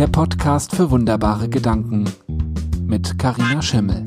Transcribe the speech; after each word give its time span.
der 0.00 0.06
Podcast 0.06 0.74
für 0.74 0.90
wunderbare 0.90 1.46
Gedanken 1.46 2.10
mit 2.86 3.18
Karina 3.18 3.60
Schimmel. 3.60 4.02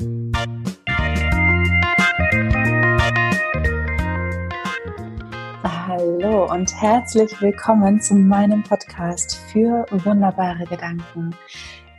Hallo 5.62 6.50
und 6.50 6.74
herzlich 6.82 7.40
willkommen 7.40 8.00
zu 8.00 8.16
meinem 8.16 8.64
Podcast 8.64 9.36
für 9.52 9.86
wunderbare 9.92 10.64
Gedanken. 10.64 11.32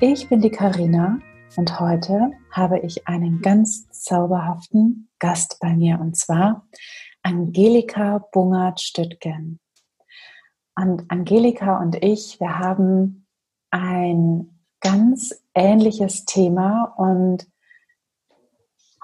Ich 0.02 0.28
bin 0.28 0.42
die 0.42 0.52
Karina 0.52 1.18
und 1.56 1.80
heute 1.80 2.32
habe 2.52 2.80
ich 2.80 3.08
einen 3.08 3.42
ganz 3.42 3.88
zauberhaften 3.92 5.08
Gast 5.20 5.58
bei 5.62 5.74
mir 5.74 6.02
und 6.02 6.18
zwar 6.18 6.68
Angelika 7.24 8.28
Bungert-Stüttgen. 8.34 9.62
Und 10.76 11.10
Angelika 11.10 11.80
und 11.80 12.04
ich, 12.04 12.42
wir 12.42 12.60
haben 12.60 13.25
ein 13.72 14.60
ganz 14.82 15.36
ähnliches 15.54 16.26
Thema 16.26 16.94
und 16.98 17.48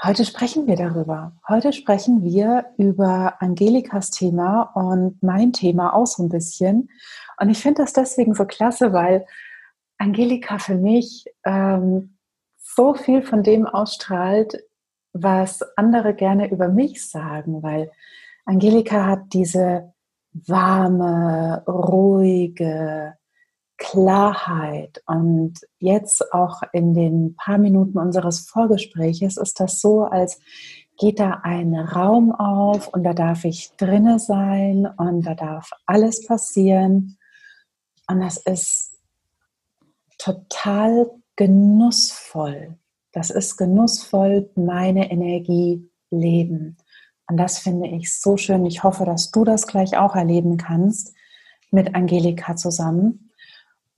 heute 0.03 0.25
sprechen 0.25 0.67
wir 0.67 0.75
darüber. 0.75 1.33
Heute 1.47 1.73
sprechen 1.73 2.23
wir 2.23 2.65
über 2.77 3.41
Angelikas 3.41 4.11
Thema 4.11 4.63
und 4.73 5.21
mein 5.23 5.53
Thema 5.53 5.93
auch 5.93 6.07
so 6.07 6.23
ein 6.23 6.29
bisschen. 6.29 6.89
Und 7.39 7.49
ich 7.49 7.59
finde 7.59 7.83
das 7.83 7.93
deswegen 7.93 8.33
so 8.33 8.45
klasse, 8.45 8.93
weil 8.93 9.25
Angelika 9.97 10.57
für 10.57 10.75
mich 10.75 11.25
ähm, 11.45 12.17
so 12.57 12.93
viel 12.93 13.21
von 13.21 13.43
dem 13.43 13.65
ausstrahlt, 13.65 14.63
was 15.13 15.61
andere 15.75 16.13
gerne 16.13 16.49
über 16.51 16.69
mich 16.69 17.07
sagen, 17.09 17.61
weil 17.63 17.91
Angelika 18.45 19.05
hat 19.05 19.33
diese 19.33 19.93
warme, 20.33 21.63
ruhige 21.67 23.15
Klarheit 23.81 25.01
und 25.07 25.55
jetzt 25.79 26.33
auch 26.33 26.61
in 26.71 26.93
den 26.93 27.35
paar 27.35 27.57
Minuten 27.57 27.97
unseres 27.97 28.41
Vorgespräches 28.41 29.37
ist 29.37 29.59
das 29.59 29.81
so, 29.81 30.03
als 30.03 30.39
geht 30.99 31.19
da 31.19 31.41
ein 31.41 31.75
Raum 31.75 32.31
auf 32.31 32.89
und 32.89 33.03
da 33.03 33.13
darf 33.13 33.43
ich 33.43 33.71
drinne 33.77 34.19
sein 34.19 34.87
und 34.97 35.25
da 35.25 35.33
darf 35.33 35.71
alles 35.87 36.27
passieren 36.27 37.17
und 38.07 38.19
das 38.19 38.37
ist 38.37 38.99
total 40.19 41.09
genussvoll. 41.35 42.77
Das 43.13 43.31
ist 43.31 43.57
genussvoll 43.57 44.51
meine 44.55 45.09
Energie 45.09 45.89
leben. 46.11 46.77
Und 47.27 47.37
das 47.37 47.57
finde 47.57 47.87
ich 47.87 48.13
so 48.13 48.37
schön. 48.37 48.63
Ich 48.67 48.83
hoffe, 48.83 49.05
dass 49.05 49.31
du 49.31 49.43
das 49.43 49.65
gleich 49.65 49.97
auch 49.97 50.15
erleben 50.15 50.57
kannst 50.57 51.15
mit 51.71 51.95
Angelika 51.95 52.55
zusammen. 52.55 53.30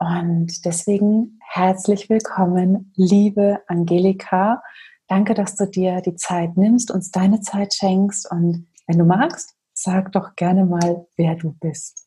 Und 0.03 0.65
deswegen 0.65 1.39
herzlich 1.39 2.09
willkommen, 2.09 2.91
liebe 2.97 3.59
Angelika. 3.67 4.61
Danke, 5.07 5.33
dass 5.33 5.55
du 5.55 5.65
dir 5.65 6.01
die 6.01 6.15
Zeit 6.15 6.57
nimmst, 6.57 6.91
uns 6.91 7.09
deine 7.09 7.39
Zeit 7.39 7.73
schenkst. 7.73 8.29
Und 8.29 8.67
wenn 8.85 8.97
du 8.97 9.05
magst, 9.05 9.55
sag 9.73 10.11
doch 10.11 10.35
gerne 10.35 10.65
mal, 10.65 11.07
wer 11.15 11.35
du 11.35 11.53
bist. 11.53 12.05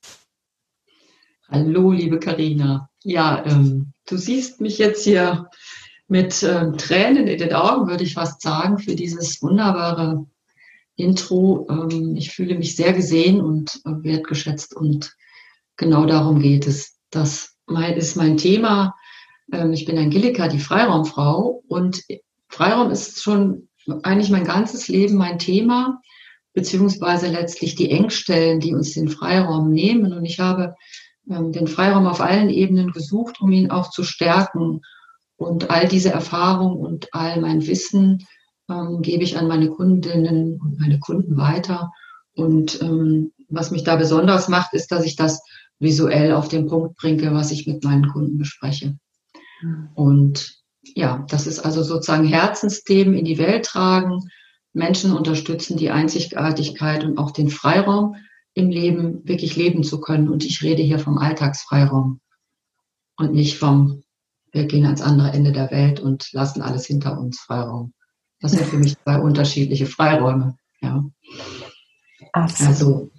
Hallo, 1.48 1.90
liebe 1.90 2.18
Karina. 2.18 2.90
Ja, 3.02 3.42
ähm, 3.46 3.94
du 4.06 4.18
siehst 4.18 4.60
mich 4.60 4.76
jetzt 4.76 5.04
hier 5.04 5.48
mit 6.06 6.42
ähm, 6.42 6.76
Tränen 6.76 7.26
in 7.26 7.38
den 7.38 7.54
Augen, 7.54 7.88
würde 7.88 8.04
ich 8.04 8.12
fast 8.12 8.42
sagen, 8.42 8.76
für 8.76 8.94
dieses 8.94 9.40
wunderbare 9.40 10.26
Intro. 10.96 11.66
Ähm, 11.70 12.14
ich 12.14 12.32
fühle 12.32 12.58
mich 12.58 12.76
sehr 12.76 12.92
gesehen 12.92 13.40
und 13.40 13.80
äh, 13.86 13.90
wertgeschätzt 14.02 14.76
und 14.76 15.16
genau 15.78 16.04
darum 16.04 16.40
geht 16.40 16.66
es. 16.66 16.98
Das 17.66 17.96
ist 17.96 18.16
mein 18.16 18.36
Thema. 18.36 18.94
Ähm, 19.52 19.72
ich 19.72 19.84
bin 19.84 19.98
Angelika, 19.98 20.48
die 20.48 20.60
Freiraumfrau 20.60 21.62
und 21.68 22.02
Freiraum 22.48 22.90
ist 22.90 23.22
schon 23.22 23.68
eigentlich 24.02 24.30
mein 24.30 24.44
ganzes 24.44 24.88
Leben 24.88 25.16
mein 25.16 25.38
Thema, 25.38 26.00
beziehungsweise 26.52 27.28
letztlich 27.28 27.74
die 27.74 27.90
Engstellen, 27.90 28.60
die 28.60 28.74
uns 28.74 28.92
den 28.92 29.08
Freiraum 29.08 29.70
nehmen. 29.70 30.12
Und 30.12 30.24
ich 30.24 30.40
habe 30.40 30.74
ähm, 31.28 31.52
den 31.52 31.66
Freiraum 31.66 32.06
auf 32.06 32.20
allen 32.20 32.50
Ebenen 32.50 32.92
gesucht, 32.92 33.40
um 33.40 33.52
ihn 33.52 33.70
auch 33.70 33.90
zu 33.90 34.04
stärken 34.04 34.82
und 35.36 35.70
all 35.70 35.86
diese 35.86 36.10
Erfahrung 36.10 36.76
und 36.76 37.08
all 37.12 37.40
mein 37.40 37.66
Wissen 37.66 38.26
ähm, 38.70 39.02
gebe 39.02 39.22
ich 39.22 39.36
an 39.36 39.48
meine 39.48 39.68
Kundinnen 39.68 40.58
und 40.60 40.80
meine 40.80 40.98
Kunden 40.98 41.36
weiter. 41.36 41.92
Und 42.34 42.80
ähm, 42.80 43.32
was 43.48 43.70
mich 43.70 43.84
da 43.84 43.96
besonders 43.96 44.48
macht, 44.48 44.72
ist, 44.72 44.90
dass 44.92 45.04
ich 45.04 45.16
das 45.16 45.42
visuell 45.78 46.32
auf 46.32 46.48
den 46.48 46.66
Punkt 46.66 46.96
bringe, 46.96 47.32
was 47.34 47.50
ich 47.50 47.66
mit 47.66 47.84
meinen 47.84 48.08
Kunden 48.08 48.38
bespreche. 48.38 48.98
Und 49.94 50.54
ja, 50.82 51.24
das 51.28 51.46
ist 51.46 51.60
also 51.60 51.82
sozusagen 51.82 52.26
Herzensthemen 52.26 53.14
in 53.14 53.24
die 53.24 53.38
Welt 53.38 53.64
tragen, 53.66 54.20
Menschen 54.72 55.12
unterstützen, 55.12 55.76
die 55.76 55.90
Einzigartigkeit 55.90 57.04
und 57.04 57.18
auch 57.18 57.30
den 57.30 57.48
Freiraum 57.48 58.16
im 58.54 58.70
Leben 58.70 59.26
wirklich 59.26 59.56
leben 59.56 59.82
zu 59.82 60.00
können. 60.00 60.28
Und 60.28 60.44
ich 60.44 60.62
rede 60.62 60.82
hier 60.82 60.98
vom 60.98 61.18
Alltagsfreiraum 61.18 62.20
und 63.16 63.32
nicht 63.32 63.58
vom 63.58 64.02
wir 64.52 64.64
gehen 64.64 64.86
ans 64.86 65.02
andere 65.02 65.32
Ende 65.32 65.52
der 65.52 65.70
Welt 65.70 66.00
und 66.00 66.32
lassen 66.32 66.62
alles 66.62 66.86
hinter 66.86 67.18
uns 67.18 67.38
Freiraum. 67.40 67.92
Das 68.40 68.52
sind 68.52 68.64
für 68.64 68.78
mich 68.78 68.96
zwei 68.98 69.18
unterschiedliche 69.18 69.86
Freiräume. 69.86 70.56
Ja. 70.80 71.04
Absolut. 72.32 72.68
Also, 72.68 73.10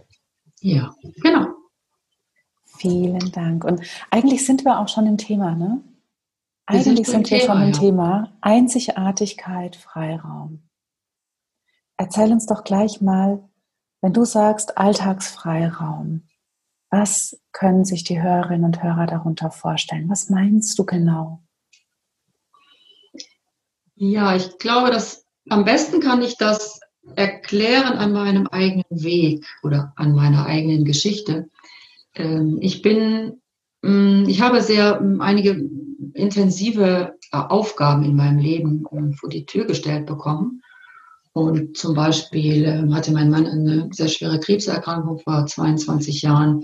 ja, 0.62 0.92
genau. 1.22 1.57
Vielen 2.78 3.32
Dank. 3.32 3.64
Und 3.64 3.82
eigentlich 4.12 4.46
sind 4.46 4.66
wir 4.66 4.80
auch 4.80 4.88
schon 4.88 5.08
im 5.08 5.18
Thema, 5.18 5.56
ne? 5.56 5.82
Eigentlich 6.66 6.86
wir 6.86 7.06
sind, 7.06 7.28
sind 7.28 7.32
wir 7.32 7.40
Thema, 7.40 7.54
schon 7.54 7.62
im 7.64 7.74
ja. 7.74 7.80
Thema 7.80 8.38
Einzigartigkeit, 8.42 9.76
Freiraum. 9.76 10.64
Erzähl 11.98 12.32
uns 12.32 12.46
doch 12.46 12.64
gleich 12.64 13.02
mal, 13.02 13.48
wenn 14.02 14.14
du 14.14 14.26
sagst 14.26 14.78
Alltagsfreiraum, 14.78 16.28
was 16.90 17.42
können 17.52 17.86
sich 17.86 18.04
die 18.04 18.22
Hörerinnen 18.22 18.66
und 18.66 18.84
Hörer 18.84 19.08
darunter 19.08 19.52
vorstellen? 19.52 20.10
Was 20.10 20.30
meinst 20.30 20.78
du 20.78 20.86
genau? 20.86 21.42
Ja, 23.96 24.36
ich 24.36 24.58
glaube, 24.60 24.92
dass 24.92 25.26
am 25.50 25.66
besten 25.66 26.00
kann 26.00 26.22
ich 26.22 26.38
das 26.38 26.80
erklären 27.16 27.98
an 27.98 28.12
meinem 28.12 28.48
eigenen 28.48 28.86
Weg 28.90 29.46
oder 29.64 29.94
an 29.96 30.14
meiner 30.14 30.46
eigenen 30.46 30.86
Geschichte. 30.86 31.50
Ähm, 32.18 32.58
ich 32.62 32.82
bin, 32.82 33.42
mm, 33.82 34.26
ich 34.28 34.42
habe 34.42 34.62
sehr 34.62 35.02
mm, 35.02 35.22
einige 35.22 35.70
intensive 36.14 37.14
äh, 37.32 37.38
Aufgaben 37.38 38.04
in 38.04 38.16
meinem 38.16 38.40
Leben 38.40 38.86
ähm, 38.92 39.14
vor 39.14 39.30
die 39.30 39.46
Tür 39.46 39.66
gestellt 39.66 40.06
bekommen. 40.06 40.62
Und 41.34 41.78
zum 41.78 41.94
Beispiel 41.94 42.66
ähm, 42.66 42.96
hatte 42.96 43.12
mein 43.12 43.30
Mann 43.30 43.46
eine 43.46 43.90
sehr 43.92 44.08
schwere 44.08 44.40
Krebserkrankung 44.40 45.20
vor 45.20 45.46
22 45.46 46.24
Jahren. 46.24 46.64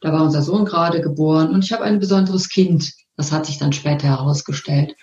Da 0.00 0.12
war 0.12 0.22
unser 0.22 0.42
Sohn 0.42 0.64
gerade 0.64 1.00
geboren 1.00 1.50
und 1.50 1.64
ich 1.64 1.72
habe 1.72 1.84
ein 1.84 1.98
besonderes 1.98 2.48
Kind. 2.48 2.92
Das 3.16 3.32
hat 3.32 3.46
sich 3.46 3.58
dann 3.58 3.72
später 3.72 4.08
herausgestellt. 4.08 4.94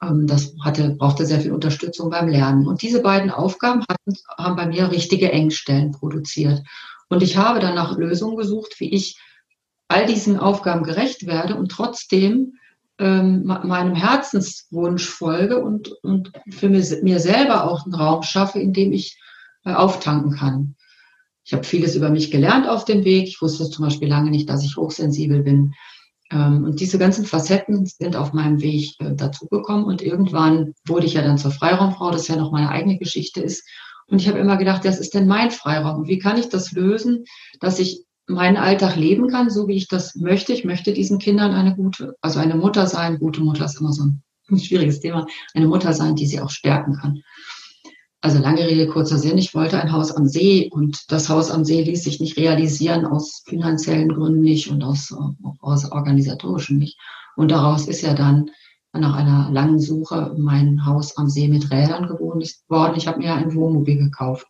Das 0.00 0.54
hatte, 0.64 0.96
brauchte 0.98 1.26
sehr 1.26 1.40
viel 1.40 1.52
Unterstützung 1.52 2.08
beim 2.08 2.26
Lernen. 2.26 2.66
Und 2.66 2.80
diese 2.80 3.02
beiden 3.02 3.30
Aufgaben 3.30 3.82
hatten, 3.82 4.16
haben 4.38 4.56
bei 4.56 4.66
mir 4.66 4.90
richtige 4.90 5.30
Engstellen 5.30 5.92
produziert. 5.92 6.62
Und 7.10 7.22
ich 7.22 7.36
habe 7.36 7.60
dann 7.60 7.74
nach 7.74 7.98
Lösungen 7.98 8.36
gesucht, 8.36 8.76
wie 8.78 8.90
ich 8.92 9.20
all 9.90 10.06
diesen 10.06 10.38
Aufgaben 10.38 10.84
gerecht 10.84 11.26
werde 11.26 11.56
und 11.56 11.70
trotzdem 11.70 12.54
ähm, 12.98 13.44
meinem 13.44 13.94
Herzenswunsch 13.94 15.08
folge 15.08 15.62
und, 15.62 15.90
und 16.02 16.32
für 16.50 16.68
mir, 16.68 16.84
mir 17.02 17.18
selber 17.18 17.64
auch 17.64 17.84
einen 17.84 17.94
Raum 17.94 18.22
schaffe, 18.22 18.60
in 18.60 18.72
dem 18.72 18.92
ich 18.92 19.18
äh, 19.64 19.72
auftanken 19.72 20.32
kann. 20.32 20.76
Ich 21.44 21.52
habe 21.54 21.64
vieles 21.64 21.96
über 21.96 22.10
mich 22.10 22.30
gelernt 22.30 22.68
auf 22.68 22.84
dem 22.84 23.04
Weg. 23.04 23.26
Ich 23.26 23.42
wusste 23.42 23.68
zum 23.68 23.84
Beispiel 23.84 24.08
lange 24.08 24.30
nicht, 24.30 24.48
dass 24.48 24.64
ich 24.64 24.76
hochsensibel 24.76 25.42
bin. 25.42 25.74
Ähm, 26.30 26.64
und 26.64 26.78
diese 26.78 26.98
ganzen 26.98 27.24
Facetten 27.24 27.86
sind 27.86 28.14
auf 28.14 28.32
meinem 28.32 28.60
Weg 28.60 28.94
äh, 29.00 29.14
dazugekommen. 29.16 29.84
Und 29.84 30.02
irgendwann 30.02 30.74
wurde 30.86 31.06
ich 31.06 31.14
ja 31.14 31.22
dann 31.22 31.38
zur 31.38 31.50
Freiraumfrau, 31.50 32.12
das 32.12 32.28
ja 32.28 32.36
noch 32.36 32.52
meine 32.52 32.68
eigene 32.68 32.98
Geschichte 32.98 33.40
ist. 33.40 33.66
Und 34.06 34.20
ich 34.20 34.28
habe 34.28 34.38
immer 34.38 34.56
gedacht, 34.56 34.84
das 34.84 35.00
ist 35.00 35.14
denn 35.14 35.26
mein 35.26 35.50
Freiraum. 35.50 36.06
Wie 36.06 36.18
kann 36.18 36.38
ich 36.38 36.48
das 36.48 36.72
lösen, 36.72 37.24
dass 37.60 37.78
ich 37.78 38.04
meinen 38.30 38.56
Alltag 38.56 38.96
leben 38.96 39.28
kann, 39.28 39.50
so 39.50 39.68
wie 39.68 39.76
ich 39.76 39.88
das 39.88 40.14
möchte. 40.14 40.52
Ich 40.52 40.64
möchte 40.64 40.92
diesen 40.92 41.18
Kindern 41.18 41.52
eine 41.52 41.74
gute, 41.74 42.16
also 42.20 42.38
eine 42.38 42.54
Mutter 42.54 42.86
sein. 42.86 43.18
Gute 43.18 43.40
Mutter 43.40 43.64
ist 43.64 43.80
immer 43.80 43.92
so 43.92 44.04
ein 44.04 44.22
schwieriges 44.58 45.00
Thema. 45.00 45.26
Eine 45.54 45.66
Mutter 45.66 45.92
sein, 45.92 46.16
die 46.16 46.26
sie 46.26 46.40
auch 46.40 46.50
stärken 46.50 46.94
kann. 46.94 47.22
Also 48.22 48.38
lange 48.38 48.66
Rede, 48.66 48.86
kurzer 48.86 49.18
Sinn. 49.18 49.38
Ich 49.38 49.54
wollte 49.54 49.80
ein 49.80 49.92
Haus 49.92 50.12
am 50.12 50.28
See 50.28 50.68
und 50.70 51.10
das 51.10 51.28
Haus 51.28 51.50
am 51.50 51.64
See 51.64 51.82
ließ 51.82 52.04
sich 52.04 52.20
nicht 52.20 52.36
realisieren 52.36 53.06
aus 53.06 53.42
finanziellen 53.46 54.10
Gründen 54.10 54.42
nicht 54.42 54.70
und 54.70 54.84
aus, 54.84 55.14
aus 55.60 55.90
organisatorischen 55.90 56.78
nicht. 56.78 56.98
Und 57.36 57.50
daraus 57.50 57.88
ist 57.88 58.02
ja 58.02 58.12
dann 58.12 58.50
nach 58.92 59.14
einer 59.14 59.50
langen 59.50 59.80
Suche 59.80 60.34
mein 60.36 60.84
Haus 60.84 61.16
am 61.16 61.28
See 61.28 61.48
mit 61.48 61.70
Rädern 61.70 62.08
geworden. 62.08 62.42
Ich 62.42 63.06
habe 63.06 63.18
mir 63.18 63.34
ein 63.34 63.54
Wohnmobil 63.54 63.96
gekauft. 63.96 64.46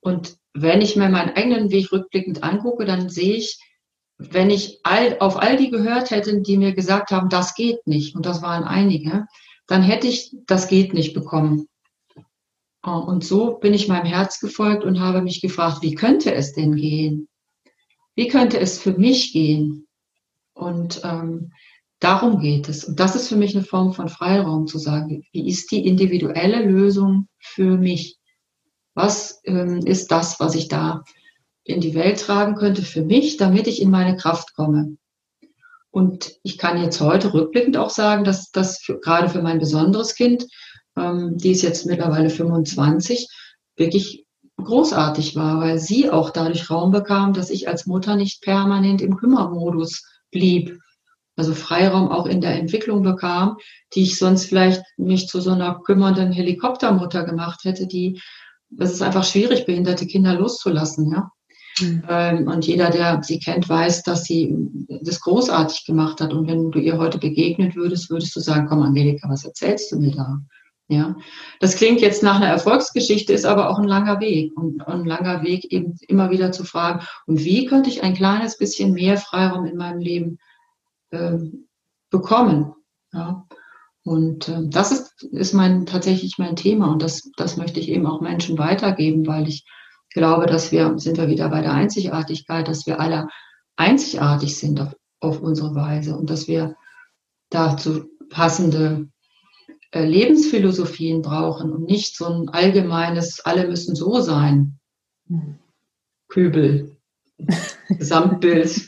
Und 0.00 0.36
wenn 0.54 0.80
ich 0.80 0.96
mir 0.96 1.08
meinen 1.08 1.36
eigenen 1.36 1.70
Weg 1.70 1.92
rückblickend 1.92 2.42
angucke, 2.42 2.84
dann 2.84 3.10
sehe 3.10 3.34
ich, 3.34 3.58
wenn 4.16 4.50
ich 4.50 4.78
all, 4.84 5.18
auf 5.18 5.36
all 5.36 5.56
die 5.56 5.70
gehört 5.70 6.10
hätte, 6.10 6.40
die 6.40 6.56
mir 6.56 6.72
gesagt 6.72 7.10
haben, 7.10 7.28
das 7.28 7.54
geht 7.54 7.86
nicht, 7.86 8.14
und 8.14 8.24
das 8.24 8.40
waren 8.40 8.62
einige, 8.62 9.26
dann 9.66 9.82
hätte 9.82 10.06
ich 10.06 10.34
das 10.46 10.68
geht 10.68 10.94
nicht 10.94 11.14
bekommen. 11.14 11.68
Und 12.82 13.24
so 13.24 13.54
bin 13.54 13.72
ich 13.72 13.88
meinem 13.88 14.04
Herz 14.04 14.40
gefolgt 14.40 14.84
und 14.84 15.00
habe 15.00 15.22
mich 15.22 15.40
gefragt, 15.40 15.78
wie 15.80 15.94
könnte 15.94 16.34
es 16.34 16.52
denn 16.52 16.76
gehen? 16.76 17.28
Wie 18.14 18.28
könnte 18.28 18.60
es 18.60 18.78
für 18.78 18.92
mich 18.92 19.32
gehen? 19.32 19.88
Und 20.52 21.00
ähm, 21.02 21.52
darum 21.98 22.40
geht 22.40 22.68
es. 22.68 22.84
Und 22.84 23.00
das 23.00 23.16
ist 23.16 23.28
für 23.28 23.36
mich 23.36 23.56
eine 23.56 23.64
Form 23.64 23.94
von 23.94 24.10
Freiraum 24.10 24.66
zu 24.66 24.78
sagen, 24.78 25.24
wie 25.32 25.48
ist 25.48 25.70
die 25.70 25.86
individuelle 25.86 26.62
Lösung 26.62 27.28
für 27.38 27.78
mich? 27.78 28.18
Was 28.94 29.40
ähm, 29.44 29.80
ist 29.84 30.10
das, 30.10 30.40
was 30.40 30.54
ich 30.54 30.68
da 30.68 31.02
in 31.64 31.80
die 31.80 31.94
Welt 31.94 32.20
tragen 32.20 32.54
könnte 32.54 32.82
für 32.82 33.02
mich, 33.02 33.36
damit 33.36 33.66
ich 33.66 33.82
in 33.82 33.90
meine 33.90 34.16
Kraft 34.16 34.54
komme? 34.54 34.96
Und 35.90 36.32
ich 36.42 36.58
kann 36.58 36.82
jetzt 36.82 37.00
heute 37.00 37.32
rückblickend 37.32 37.76
auch 37.76 37.90
sagen, 37.90 38.24
dass 38.24 38.50
das 38.50 38.78
für, 38.78 38.98
gerade 38.98 39.28
für 39.28 39.42
mein 39.42 39.58
besonderes 39.58 40.14
Kind 40.14 40.46
ähm, 40.96 41.36
die 41.38 41.50
ist 41.50 41.62
jetzt 41.62 41.86
mittlerweile 41.86 42.30
25, 42.30 43.28
wirklich 43.76 44.24
großartig 44.56 45.34
war, 45.36 45.60
weil 45.60 45.78
sie 45.78 46.10
auch 46.10 46.30
dadurch 46.30 46.70
Raum 46.70 46.90
bekam, 46.92 47.32
dass 47.32 47.50
ich 47.50 47.68
als 47.68 47.86
Mutter 47.86 48.16
nicht 48.16 48.42
permanent 48.42 49.02
im 49.02 49.16
Kümmermodus 49.16 50.04
blieb. 50.30 50.78
Also 51.36 51.52
Freiraum 51.52 52.10
auch 52.10 52.26
in 52.26 52.40
der 52.40 52.54
Entwicklung 52.54 53.02
bekam, 53.02 53.56
die 53.94 54.04
ich 54.04 54.16
sonst 54.16 54.44
vielleicht 54.44 54.82
nicht 54.96 55.28
zu 55.28 55.40
so 55.40 55.50
einer 55.50 55.80
kümmernden 55.80 56.30
Helikoptermutter 56.30 57.24
gemacht 57.24 57.64
hätte, 57.64 57.88
die, 57.88 58.20
es 58.78 58.92
ist 58.92 59.02
einfach 59.02 59.24
schwierig, 59.24 59.66
behinderte 59.66 60.06
Kinder 60.06 60.34
loszulassen, 60.34 61.10
ja. 61.10 61.30
Mhm. 61.80 62.46
und 62.46 62.64
jeder, 62.66 62.90
der 62.90 63.20
sie 63.24 63.40
kennt, 63.40 63.68
weiß, 63.68 64.04
dass 64.04 64.22
sie 64.22 64.54
das 65.02 65.20
großartig 65.20 65.84
gemacht 65.84 66.20
hat. 66.20 66.32
Und 66.32 66.46
wenn 66.46 66.70
du 66.70 66.78
ihr 66.78 66.98
heute 66.98 67.18
begegnet 67.18 67.74
würdest, 67.74 68.10
würdest 68.10 68.36
du 68.36 68.40
sagen, 68.40 68.68
komm 68.68 68.82
Angelika, 68.82 69.28
was 69.28 69.44
erzählst 69.44 69.90
du 69.90 69.98
mir 69.98 70.12
da? 70.12 70.38
Ja, 70.88 71.16
das 71.60 71.76
klingt 71.76 72.02
jetzt 72.02 72.22
nach 72.22 72.36
einer 72.36 72.46
Erfolgsgeschichte, 72.46 73.32
ist 73.32 73.46
aber 73.46 73.70
auch 73.70 73.78
ein 73.78 73.88
langer 73.88 74.20
Weg 74.20 74.54
und 74.54 74.86
ein 74.86 75.06
langer 75.06 75.42
Weg 75.42 75.72
eben 75.72 75.96
immer 76.08 76.30
wieder 76.30 76.52
zu 76.52 76.62
fragen, 76.62 77.04
und 77.26 77.42
wie 77.42 77.64
könnte 77.64 77.88
ich 77.88 78.02
ein 78.02 78.14
kleines 78.14 78.58
bisschen 78.58 78.92
mehr 78.92 79.16
Freiraum 79.16 79.64
in 79.64 79.78
meinem 79.78 79.98
Leben 79.98 80.38
ähm, 81.10 81.68
bekommen? 82.10 82.74
Ja, 83.12 83.46
und 84.04 84.50
ähm, 84.50 84.70
das 84.70 84.92
ist, 84.92 85.22
ist 85.32 85.54
mein, 85.54 85.86
tatsächlich 85.86 86.36
mein 86.38 86.56
Thema 86.56 86.92
und 86.92 87.02
das, 87.02 87.30
das 87.36 87.56
möchte 87.56 87.80
ich 87.80 87.88
eben 87.88 88.06
auch 88.06 88.20
Menschen 88.20 88.58
weitergeben, 88.58 89.26
weil 89.26 89.48
ich 89.48 89.64
glaube, 90.10 90.46
dass 90.46 90.72
wir, 90.72 90.98
sind 90.98 91.16
wir 91.16 91.28
wieder 91.28 91.48
bei 91.48 91.62
der 91.62 91.72
Einzigartigkeit, 91.72 92.68
dass 92.68 92.86
wir 92.86 93.00
alle 93.00 93.28
einzigartig 93.76 94.56
sind 94.56 94.80
auf, 94.80 94.94
auf 95.20 95.40
unsere 95.40 95.74
Weise 95.74 96.16
und 96.16 96.28
dass 96.28 96.46
wir 96.46 96.76
dazu 97.48 98.04
passende 98.28 99.08
äh, 99.90 100.04
Lebensphilosophien 100.04 101.22
brauchen 101.22 101.72
und 101.72 101.84
nicht 101.84 102.16
so 102.16 102.26
ein 102.26 102.48
allgemeines, 102.50 103.40
alle 103.40 103.66
müssen 103.66 103.96
so 103.96 104.20
sein. 104.20 104.78
Kübel, 106.28 106.96
Gesamtbild, 107.88 108.82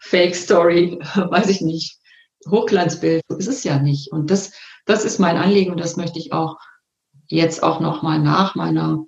Fake 0.00 0.34
Story, 0.34 0.98
weiß 1.14 1.48
ich 1.48 1.62
nicht, 1.62 2.01
Hochglanzbild, 2.48 3.22
so 3.28 3.36
ist 3.36 3.48
es 3.48 3.64
ja 3.64 3.78
nicht. 3.78 4.12
Und 4.12 4.30
das, 4.30 4.52
das 4.86 5.04
ist 5.04 5.18
mein 5.18 5.36
Anliegen 5.36 5.70
und 5.70 5.80
das 5.80 5.96
möchte 5.96 6.18
ich 6.18 6.32
auch 6.32 6.58
jetzt 7.26 7.62
auch 7.62 7.80
nochmal 7.80 8.18
nach 8.18 8.54
meiner, 8.54 9.04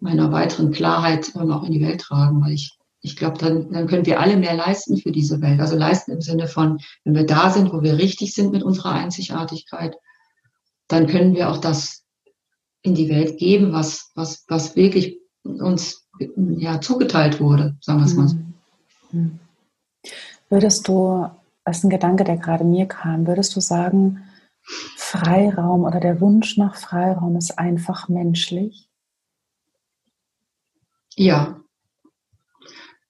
meiner 0.00 0.32
weiteren 0.32 0.72
Klarheit 0.72 1.34
auch 1.36 1.62
in 1.64 1.72
die 1.72 1.82
Welt 1.82 2.00
tragen, 2.00 2.40
weil 2.42 2.52
ich, 2.52 2.76
ich 3.00 3.16
glaube, 3.16 3.38
dann, 3.38 3.72
dann 3.72 3.86
können 3.86 4.06
wir 4.06 4.20
alle 4.20 4.36
mehr 4.36 4.54
leisten 4.54 4.96
für 4.96 5.12
diese 5.12 5.40
Welt. 5.40 5.60
Also 5.60 5.76
leisten 5.76 6.12
im 6.12 6.20
Sinne 6.20 6.48
von, 6.48 6.78
wenn 7.04 7.14
wir 7.14 7.26
da 7.26 7.50
sind, 7.50 7.72
wo 7.72 7.82
wir 7.82 7.98
richtig 7.98 8.34
sind 8.34 8.52
mit 8.52 8.62
unserer 8.62 8.92
Einzigartigkeit, 8.92 9.96
dann 10.88 11.06
können 11.06 11.34
wir 11.34 11.50
auch 11.50 11.58
das 11.58 12.04
in 12.82 12.94
die 12.94 13.08
Welt 13.08 13.38
geben, 13.38 13.72
was, 13.72 14.10
was, 14.14 14.44
was 14.48 14.74
wirklich 14.74 15.18
uns 15.42 16.08
ja, 16.36 16.80
zugeteilt 16.80 17.40
wurde, 17.40 17.76
sagen 17.80 18.00
wir 18.00 18.06
es 18.06 18.14
mal 18.14 18.28
so. 18.28 18.36
Mhm. 19.12 19.38
Würdest 20.48 20.88
du, 20.88 21.28
das 21.68 21.78
ist 21.78 21.84
ein 21.84 21.90
Gedanke, 21.90 22.24
der 22.24 22.36
gerade 22.36 22.64
mir 22.64 22.86
kam, 22.86 23.26
würdest 23.26 23.54
du 23.56 23.60
sagen, 23.60 24.24
Freiraum 24.96 25.84
oder 25.84 26.00
der 26.00 26.20
Wunsch 26.20 26.56
nach 26.56 26.76
Freiraum 26.76 27.36
ist 27.36 27.58
einfach 27.58 28.08
menschlich? 28.08 28.88
Ja. 31.14 31.60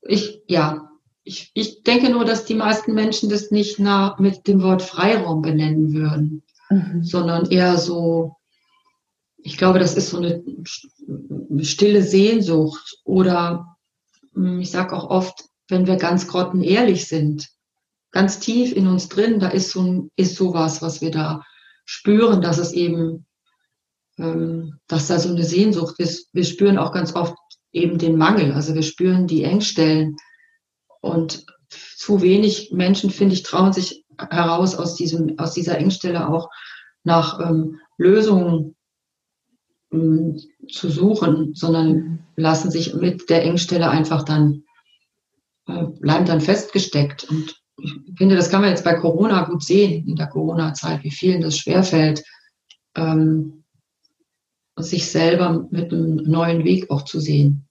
Ich, 0.03 0.43
ja. 0.47 0.91
Ich, 1.25 1.51
ich 1.55 1.83
denke 1.83 2.11
nur, 2.11 2.25
dass 2.25 2.45
die 2.45 2.55
meisten 2.55 2.95
Menschen 2.95 3.29
das 3.29 3.51
nicht 3.51 3.79
nach, 3.79 4.19
mit 4.19 4.47
dem 4.47 4.63
Wort 4.63 4.83
Freiraum 4.83 5.43
benennen 5.43 5.93
würden 5.93 6.43
mhm. 6.71 7.03
sondern 7.03 7.51
eher 7.51 7.79
so, 7.79 8.37
ich 9.39 9.57
glaube, 9.57 9.79
das 9.79 9.95
ist 9.95 10.11
so 10.11 10.19
eine 10.19 10.43
stille 11.65 12.03
Sehnsucht 12.03 12.99
oder 13.05 13.77
hm, 14.35 14.61
ich 14.61 14.71
sage 14.71 14.95
auch 14.95 15.11
oft, 15.11 15.45
wenn 15.69 15.87
wir 15.87 15.97
ganz 15.97 16.29
grottenehrlich 16.29 17.07
sind, 17.07 17.49
ganz 18.11 18.41
tief 18.41 18.73
in 18.75 18.87
uns 18.87 19.09
drin, 19.09 19.39
da 19.39 19.49
ist 19.49 19.71
so 19.71 20.09
ist 20.17 20.37
sowas, 20.37 20.83
was 20.83 21.01
wir 21.01 21.11
da 21.11 21.43
spüren, 21.85 22.41
dass 22.41 22.59
es 22.59 22.73
eben, 22.73 23.27
ähm, 24.19 24.79
dass 24.87 25.09
da 25.09 25.19
so 25.19 25.31
eine 25.31 25.45
Sehnsucht 25.45 25.99
ist. 25.99 26.29
Wir 26.33 26.45
spüren 26.45 26.79
auch 26.79 26.93
ganz 26.93 27.15
oft 27.15 27.35
eben 27.73 27.99
den 27.99 28.17
Mangel, 28.17 28.53
also 28.53 28.75
wir 28.75 28.83
spüren 28.83 29.27
die 29.27 29.45
Engstellen 29.45 30.17
und 31.01 31.45
zu 31.69 32.23
wenig 32.23 32.73
Menschen, 32.73 33.11
finde 33.11 33.35
ich, 33.35 33.43
trauen 33.43 33.73
sich 33.73 34.05
heraus 34.17 34.75
aus, 34.75 34.95
diesem, 34.95 35.39
aus 35.39 35.53
dieser 35.53 35.79
Engstelle 35.79 36.29
auch 36.29 36.49
nach 37.05 37.41
ähm, 37.41 37.79
Lösungen 37.99 38.75
ähm, 39.93 40.39
zu 40.71 40.89
suchen, 40.89 41.55
sondern 41.55 42.27
lassen 42.37 42.71
sich 42.71 42.95
mit 42.95 43.31
der 43.31 43.45
Engstelle 43.45 43.91
einfach 43.91 44.23
dann, 44.25 44.65
äh, 45.67 45.85
bleiben 46.01 46.27
dann 46.27 46.41
festgesteckt. 46.41 47.25
Und 47.25 47.61
ich 47.79 47.95
finde, 48.17 48.37
das 48.37 48.51
kann 48.51 48.61
man 48.61 48.71
jetzt 48.71 48.85
bei 48.85 48.95
Corona 48.95 49.45
gut 49.45 49.63
sehen, 49.63 50.07
in 50.07 50.17
der 50.17 50.27
Corona-Zeit, 50.27 51.05
wie 51.05 51.11
vielen 51.11 51.41
das 51.41 51.57
schwerfällt, 51.57 52.23
ähm, 52.97 53.65
sich 54.77 55.11
selber 55.11 55.67
mit 55.71 55.93
einem 55.93 56.17
neuen 56.17 56.65
Weg 56.65 56.91
auch 56.91 57.03
zu 57.03 57.21
sehen. 57.21 57.69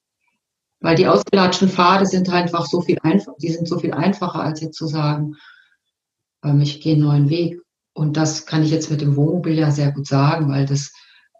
Weil 0.79 0.95
die 0.95 1.07
ausgelatschten 1.07 1.69
Pfade 1.69 2.05
sind 2.05 2.29
einfach 2.29 2.65
so 2.65 2.81
viel 2.81 2.97
einfacher, 3.01 3.35
die 3.41 3.49
sind 3.49 3.67
so 3.67 3.79
viel 3.79 3.93
einfacher, 3.93 4.41
als 4.41 4.61
jetzt 4.61 4.77
zu 4.77 4.87
sagen, 4.87 5.35
ähm, 6.43 6.61
ich 6.61 6.81
gehe 6.81 6.93
einen 6.93 7.03
neuen 7.03 7.29
Weg. 7.29 7.59
Und 7.93 8.15
das 8.15 8.45
kann 8.45 8.63
ich 8.63 8.71
jetzt 8.71 8.91
mit 8.91 9.01
dem 9.01 9.15
Wohnmobil 9.15 9.57
ja 9.57 9.71
sehr 9.71 9.91
gut 9.91 10.07
sagen, 10.07 10.49
weil 10.49 10.65
das 10.65 10.91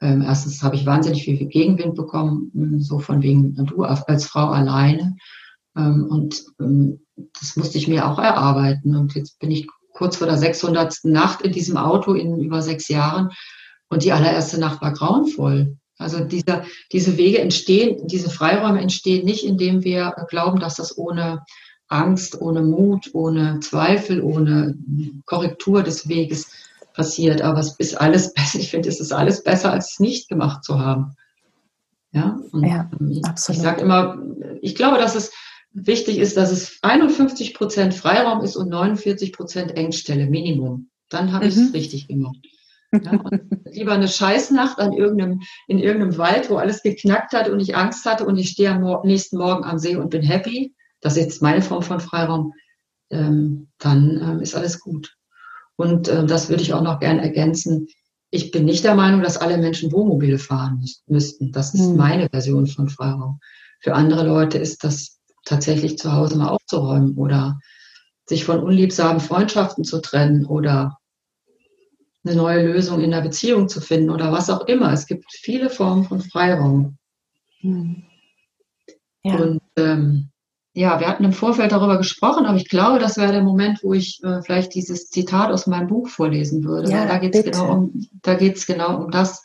ähm, 0.01 0.22
erstens 0.22 0.62
habe 0.63 0.75
ich 0.75 0.86
wahnsinnig 0.86 1.24
viel 1.24 1.38
Gegenwind 1.48 1.96
bekommen, 1.96 2.80
so 2.80 3.00
von 3.00 3.22
wegen 3.22 3.56
du 3.56 3.84
als 3.84 4.25
Frau 4.25 4.48
alleine. 4.48 5.15
Ähm, 5.77 6.07
und 6.10 6.43
ähm, 6.60 7.00
das 7.39 7.55
musste 7.55 7.77
ich 7.77 7.88
mir 7.88 8.07
auch 8.07 8.19
erarbeiten. 8.19 8.96
Und 8.96 9.15
jetzt 9.15 9.39
bin 9.39 9.51
ich 9.51 9.67
kurz 9.93 10.17
vor 10.17 10.27
der 10.27 10.38
600. 10.38 11.00
Nacht 11.03 11.41
in 11.41 11.51
diesem 11.51 11.77
Auto 11.77 12.13
in 12.13 12.39
über 12.39 12.62
sechs 12.62 12.88
Jahren. 12.88 13.29
Und 13.89 14.03
die 14.03 14.12
allererste 14.12 14.60
Nacht 14.60 14.81
war 14.81 14.93
grauenvoll. 14.93 15.77
Also 15.98 16.24
diese, 16.24 16.63
diese 16.91 17.17
Wege 17.17 17.39
entstehen, 17.39 18.07
diese 18.07 18.29
Freiräume 18.29 18.81
entstehen 18.81 19.25
nicht, 19.25 19.43
indem 19.43 19.84
wir 19.84 20.13
glauben, 20.29 20.60
dass 20.60 20.75
das 20.75 20.98
ohne 20.98 21.43
Angst, 21.88 22.39
ohne 22.39 22.62
Mut, 22.62 23.10
ohne 23.13 23.60
Zweifel, 23.62 24.22
ohne 24.22 24.77
Korrektur 25.25 25.84
des 25.84 26.07
Weges 26.07 26.51
passiert. 26.93 27.41
Aber 27.41 27.60
es 27.60 27.75
ist 27.79 28.00
alles 28.00 28.34
besser. 28.36 28.60
Ich 28.60 28.69
finde, 28.69 28.89
es 28.89 29.00
ist 29.00 29.12
alles 29.12 29.43
besser, 29.43 29.72
als 29.72 29.93
es 29.93 30.00
nicht 30.00 30.29
gemacht 30.29 30.63
zu 30.63 30.79
haben. 30.79 31.15
Ja, 32.12 32.39
und 32.51 32.65
ja 32.65 32.89
ähm, 33.00 33.22
absolut. 33.24 33.57
ich 33.57 33.63
sage 33.63 33.81
immer, 33.81 34.17
ich 34.62 34.75
glaube, 34.75 34.98
dass 34.98 35.15
es 35.15 35.31
wichtig 35.86 36.17
ist, 36.17 36.38
dass 36.38 36.51
es 36.51 36.79
51 36.81 37.53
Prozent 37.53 37.93
Freiraum 37.93 38.41
ist 38.41 38.55
und 38.55 38.69
49 38.69 39.31
Prozent 39.31 39.77
Engstelle, 39.77 40.27
Minimum. 40.27 40.89
Dann 41.10 41.31
habe 41.31 41.46
mhm. 41.46 41.51
ich 41.51 41.57
es 41.57 41.74
richtig 41.74 42.07
gemacht. 42.07 42.38
Ja, 42.91 43.22
lieber 43.65 43.93
eine 43.93 44.07
Scheißnacht 44.07 44.79
an 44.79 44.93
irgendeinem, 44.93 45.41
in 45.67 45.79
irgendeinem 45.79 46.17
Wald, 46.17 46.50
wo 46.50 46.55
alles 46.55 46.81
geknackt 46.81 47.34
hat 47.34 47.50
und 47.50 47.60
ich 47.60 47.75
Angst 47.75 48.05
hatte 48.05 48.25
und 48.25 48.38
ich 48.38 48.50
stehe 48.50 48.72
am 48.72 49.05
nächsten 49.05 49.38
Morgen 49.38 49.65
am 49.65 49.77
See 49.77 49.96
und 49.96 50.10
bin 50.10 50.24
happy, 50.24 50.74
das 51.01 51.15
ist 51.15 51.24
jetzt 51.24 51.41
meine 51.41 51.62
Form 51.62 51.84
von 51.84 52.00
Freiraum, 52.00 52.53
ähm, 53.10 53.67
dann 53.77 54.22
ähm, 54.22 54.39
ist 54.41 54.55
alles 54.55 54.79
gut. 54.79 55.15
Und 55.75 56.07
äh, 56.07 56.25
das 56.25 56.50
würde 56.50 56.63
ich 56.63 56.74
auch 56.74 56.81
noch 56.81 57.00
gern 57.00 57.19
ergänzen. 57.19 57.88
Ich 58.31 58.51
bin 58.51 58.65
nicht 58.65 58.84
der 58.84 58.96
Meinung, 58.96 59.22
dass 59.22 59.38
alle 59.38 59.57
Menschen 59.57 59.91
Wohnmobile 59.91 60.39
fahren 60.39 60.84
müssten. 61.05 61.51
Das 61.51 61.74
ist 61.74 61.89
mhm. 61.89 61.98
meine 61.98 62.29
Version 62.29 62.67
von 62.67 62.89
Freiraum. 62.89 63.39
Für 63.79 63.93
andere 63.93 64.25
Leute 64.25 64.57
ist 64.57 64.84
das 64.84 65.17
tatsächlich 65.48 65.98
zu 65.98 66.13
Hause 66.13 66.38
mal 66.38 66.50
aufzuräumen 66.50 67.16
oder 67.18 67.60
sich 68.25 68.46
von 68.46 68.62
unliebsamen 68.62 69.22
Freundschaften 69.22 69.84
zu 69.84 70.01
trennen 70.01 70.46
oder 70.46 70.98
eine 72.25 72.36
neue 72.36 72.66
Lösung 72.66 73.01
in 73.01 73.12
der 73.12 73.22
Beziehung 73.22 73.70
zu 73.70 73.80
finden 73.80 74.10
oder 74.10 74.32
was 74.32 74.50
auch 74.50 74.68
immer. 74.68 74.92
Es 74.92 75.08
gibt 75.08 75.25
viele 75.32 75.70
Formen 75.70 76.04
von 76.04 76.22
Freiraum. 76.22 76.98
Mhm. 77.62 78.04
Ja. 79.24 79.36
Und 79.36 79.62
ähm, 79.77 80.30
ja, 80.74 81.00
wir 81.00 81.08
hatten 81.08 81.24
im 81.24 81.34
Vorfeld 81.34 81.72
darüber 81.72 81.98
gesprochen, 81.98 82.46
aber 82.46 82.58
ich 82.58 82.70
glaube, 82.70 83.00
das 83.00 83.18
wäre 83.18 83.32
der 83.32 83.42
Moment, 83.42 83.80
wo 83.82 83.94
ich 83.94 84.22
äh, 84.24 84.42
vielleicht 84.44 84.75
dieses 84.75 85.10
Zitat 85.10 85.51
aus 85.51 85.66
meinem 85.66 85.88
Buch 85.88 86.08
vorlesen 86.08 86.63
würde. 86.63 86.92
Ja, 86.92 87.06
da 87.06 87.18
geht 87.18 87.34
es 87.34 87.44
genau 87.44 87.72
um, 87.72 88.08
da 88.22 88.36
geht's 88.36 88.68
genau 88.68 89.04
um 89.04 89.10
das. 89.10 89.44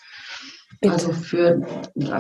Also 0.89 1.13
für, 1.13 1.61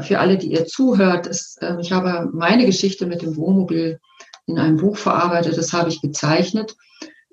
für 0.02 0.18
alle, 0.18 0.38
die 0.38 0.52
ihr 0.52 0.66
zuhört, 0.66 1.26
ist, 1.26 1.60
äh, 1.62 1.76
ich 1.80 1.92
habe 1.92 2.30
meine 2.32 2.64
Geschichte 2.66 3.06
mit 3.06 3.22
dem 3.22 3.36
Wohnmobil 3.36 3.98
in 4.46 4.58
einem 4.58 4.76
Buch 4.76 4.96
verarbeitet, 4.96 5.58
das 5.58 5.72
habe 5.72 5.88
ich 5.88 6.00
gezeichnet. 6.00 6.74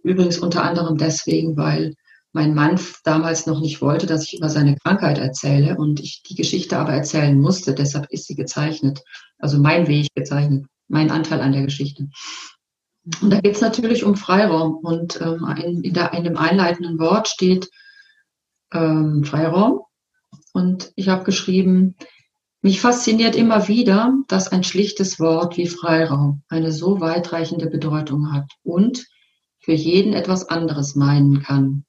Übrigens 0.04 0.40
unter 0.40 0.64
anderem 0.64 0.98
deswegen, 0.98 1.58
weil 1.58 1.94
mein 2.32 2.54
Mann 2.54 2.80
damals 3.04 3.48
noch 3.48 3.60
nicht 3.60 3.82
wollte, 3.82 4.06
dass 4.06 4.24
ich 4.24 4.38
über 4.38 4.50
seine 4.50 4.76
Krankheit 4.78 5.18
erzähle 5.18 5.78
und 5.78 6.00
ich 6.00 6.22
die 6.24 6.36
Geschichte 6.36 6.78
aber 6.78 6.94
erzählen 6.94 7.40
musste. 7.40 7.74
Deshalb 7.74 8.08
ist 8.12 8.28
sie 8.28 8.36
gezeichnet. 8.36 9.02
Also 9.40 9.60
mein 9.60 9.88
Weg 9.88 10.08
gezeichnet, 10.16 10.66
mein 10.88 11.12
Anteil 11.12 11.42
an 11.42 11.54
der 11.54 11.64
Geschichte. 11.64 12.08
Und 13.22 13.32
da 13.32 13.40
geht 13.40 13.56
es 13.56 13.62
natürlich 13.62 14.04
um 14.04 14.16
Freiraum. 14.16 14.76
Und 14.76 15.20
ähm, 15.22 15.46
in, 15.64 15.84
in, 15.84 15.94
der, 15.94 16.14
in 16.14 16.24
dem 16.24 16.38
einleitenden 16.38 17.00
Wort 17.00 17.28
steht 17.28 17.70
ähm, 18.74 19.24
Freiraum. 19.24 19.82
Und 20.54 20.92
ich 20.96 21.10
habe 21.10 21.24
geschrieben, 21.24 21.96
mich 22.62 22.82
fasziniert 22.82 23.36
immer 23.36 23.68
wieder, 23.68 24.14
dass 24.28 24.50
ein 24.50 24.64
schlichtes 24.64 25.20
Wort 25.20 25.56
wie 25.58 25.68
Freiraum 25.68 26.44
eine 26.50 26.72
so 26.72 27.00
weitreichende 27.00 27.68
Bedeutung 27.68 28.34
hat 28.34 28.52
und 28.64 29.08
für 29.60 29.74
jeden 29.74 30.14
etwas 30.14 30.50
anderes 30.50 30.96
meinen 30.96 31.42
kann. 31.42 31.86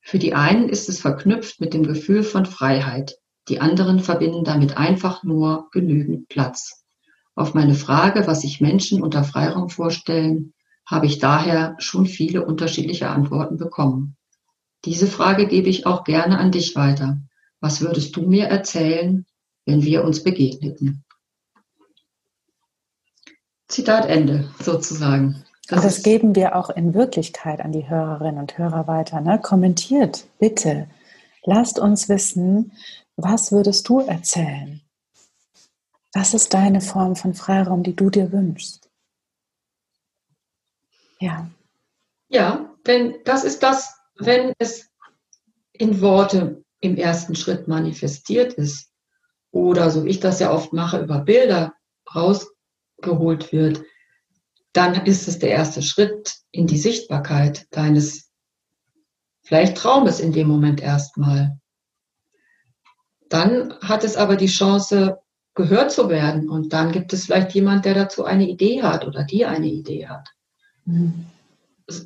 Für 0.00 0.18
die 0.18 0.32
einen 0.32 0.70
ist 0.70 0.88
es 0.88 1.00
verknüpft 1.00 1.60
mit 1.60 1.74
dem 1.74 1.82
Gefühl 1.82 2.22
von 2.22 2.46
Freiheit, 2.46 3.18
die 3.48 3.60
anderen 3.60 4.00
verbinden 4.00 4.44
damit 4.44 4.78
einfach 4.78 5.22
nur 5.22 5.68
genügend 5.70 6.28
Platz. 6.28 6.84
Auf 7.34 7.52
meine 7.52 7.74
Frage, 7.74 8.26
was 8.26 8.40
sich 8.40 8.60
Menschen 8.60 9.02
unter 9.02 9.22
Freiraum 9.22 9.68
vorstellen, 9.68 10.54
habe 10.86 11.06
ich 11.06 11.18
daher 11.18 11.76
schon 11.78 12.06
viele 12.06 12.46
unterschiedliche 12.46 13.10
Antworten 13.10 13.58
bekommen. 13.58 14.16
Diese 14.84 15.06
Frage 15.06 15.46
gebe 15.46 15.68
ich 15.68 15.84
auch 15.84 16.04
gerne 16.04 16.38
an 16.38 16.52
dich 16.52 16.74
weiter. 16.74 17.20
Was 17.60 17.80
würdest 17.80 18.14
du 18.16 18.22
mir 18.22 18.46
erzählen, 18.46 19.26
wenn 19.66 19.82
wir 19.82 20.04
uns 20.04 20.22
begegneten? 20.22 21.04
Zitat 23.68 24.06
Ende, 24.06 24.50
sozusagen. 24.60 25.44
Das 25.68 25.78
und 25.78 25.84
das 25.84 26.02
geben 26.02 26.34
wir 26.34 26.56
auch 26.56 26.70
in 26.70 26.94
Wirklichkeit 26.94 27.60
an 27.60 27.72
die 27.72 27.88
Hörerinnen 27.88 28.40
und 28.40 28.56
Hörer 28.56 28.86
weiter. 28.86 29.20
Ne? 29.20 29.38
Kommentiert 29.38 30.26
bitte. 30.38 30.88
Lasst 31.44 31.78
uns 31.78 32.08
wissen, 32.08 32.72
was 33.16 33.52
würdest 33.52 33.88
du 33.88 34.00
erzählen? 34.00 34.80
Was 36.14 36.32
ist 36.32 36.54
deine 36.54 36.80
Form 36.80 37.16
von 37.16 37.34
Freiraum, 37.34 37.82
die 37.82 37.94
du 37.94 38.08
dir 38.08 38.32
wünschst? 38.32 38.88
Ja. 41.20 41.50
Ja, 42.28 42.74
wenn 42.84 43.16
das 43.24 43.44
ist 43.44 43.62
das, 43.62 43.94
wenn 44.16 44.54
es 44.58 44.90
in 45.72 46.00
Worte 46.00 46.64
im 46.80 46.96
ersten 46.96 47.34
Schritt 47.34 47.68
manifestiert 47.68 48.54
ist 48.54 48.90
oder 49.50 49.90
so 49.90 50.04
wie 50.04 50.10
ich 50.10 50.20
das 50.20 50.40
ja 50.40 50.52
oft 50.52 50.72
mache, 50.72 51.00
über 51.00 51.20
Bilder 51.20 51.74
rausgeholt 52.14 53.52
wird, 53.52 53.82
dann 54.72 55.06
ist 55.06 55.28
es 55.28 55.38
der 55.38 55.50
erste 55.50 55.82
Schritt 55.82 56.36
in 56.50 56.66
die 56.66 56.78
Sichtbarkeit 56.78 57.66
deines 57.70 58.30
vielleicht 59.42 59.76
Traumes 59.76 60.20
in 60.20 60.32
dem 60.32 60.46
Moment 60.46 60.80
erstmal. 60.80 61.58
Dann 63.28 63.74
hat 63.80 64.04
es 64.04 64.16
aber 64.16 64.36
die 64.36 64.46
Chance, 64.46 65.18
gehört 65.58 65.90
zu 65.90 66.08
werden. 66.08 66.48
Und 66.48 66.72
dann 66.72 66.92
gibt 66.92 67.12
es 67.12 67.26
vielleicht 67.26 67.52
jemand, 67.52 67.84
der 67.84 67.94
dazu 67.94 68.24
eine 68.24 68.48
Idee 68.48 68.82
hat 68.82 69.06
oder 69.06 69.24
die 69.24 69.44
eine 69.44 69.66
Idee 69.66 70.06
hat. 70.06 70.28
Mhm. 70.86 71.26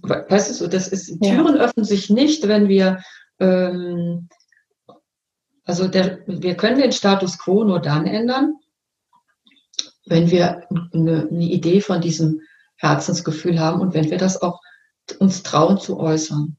Weißt 0.03 0.61
du, 0.61 0.69
das 0.69 0.89
ist, 0.89 1.21
Türen 1.21 1.57
ja. 1.57 1.63
öffnen 1.63 1.85
sich 1.85 2.09
nicht, 2.09 2.49
wenn 2.49 2.69
wir, 2.69 3.03
ähm, 3.39 4.29
also 5.65 5.89
der, 5.89 6.21
wir 6.27 6.57
können 6.57 6.81
den 6.81 6.93
Status 6.93 7.39
quo 7.39 7.65
nur 7.65 7.81
dann 7.81 8.07
ändern, 8.07 8.57
wenn 10.07 10.31
wir 10.31 10.67
eine, 10.93 11.29
eine 11.31 11.45
Idee 11.45 11.81
von 11.81 12.01
diesem 12.01 12.41
Herzensgefühl 12.77 13.61
haben 13.61 13.81
und 13.81 13.95
wenn 13.95 14.11
wir 14.11 14.19
das 14.19 14.43
auch 14.43 14.61
uns 15.19 15.43
trauen 15.43 15.79
zu 15.79 15.99
äußern. 15.99 16.57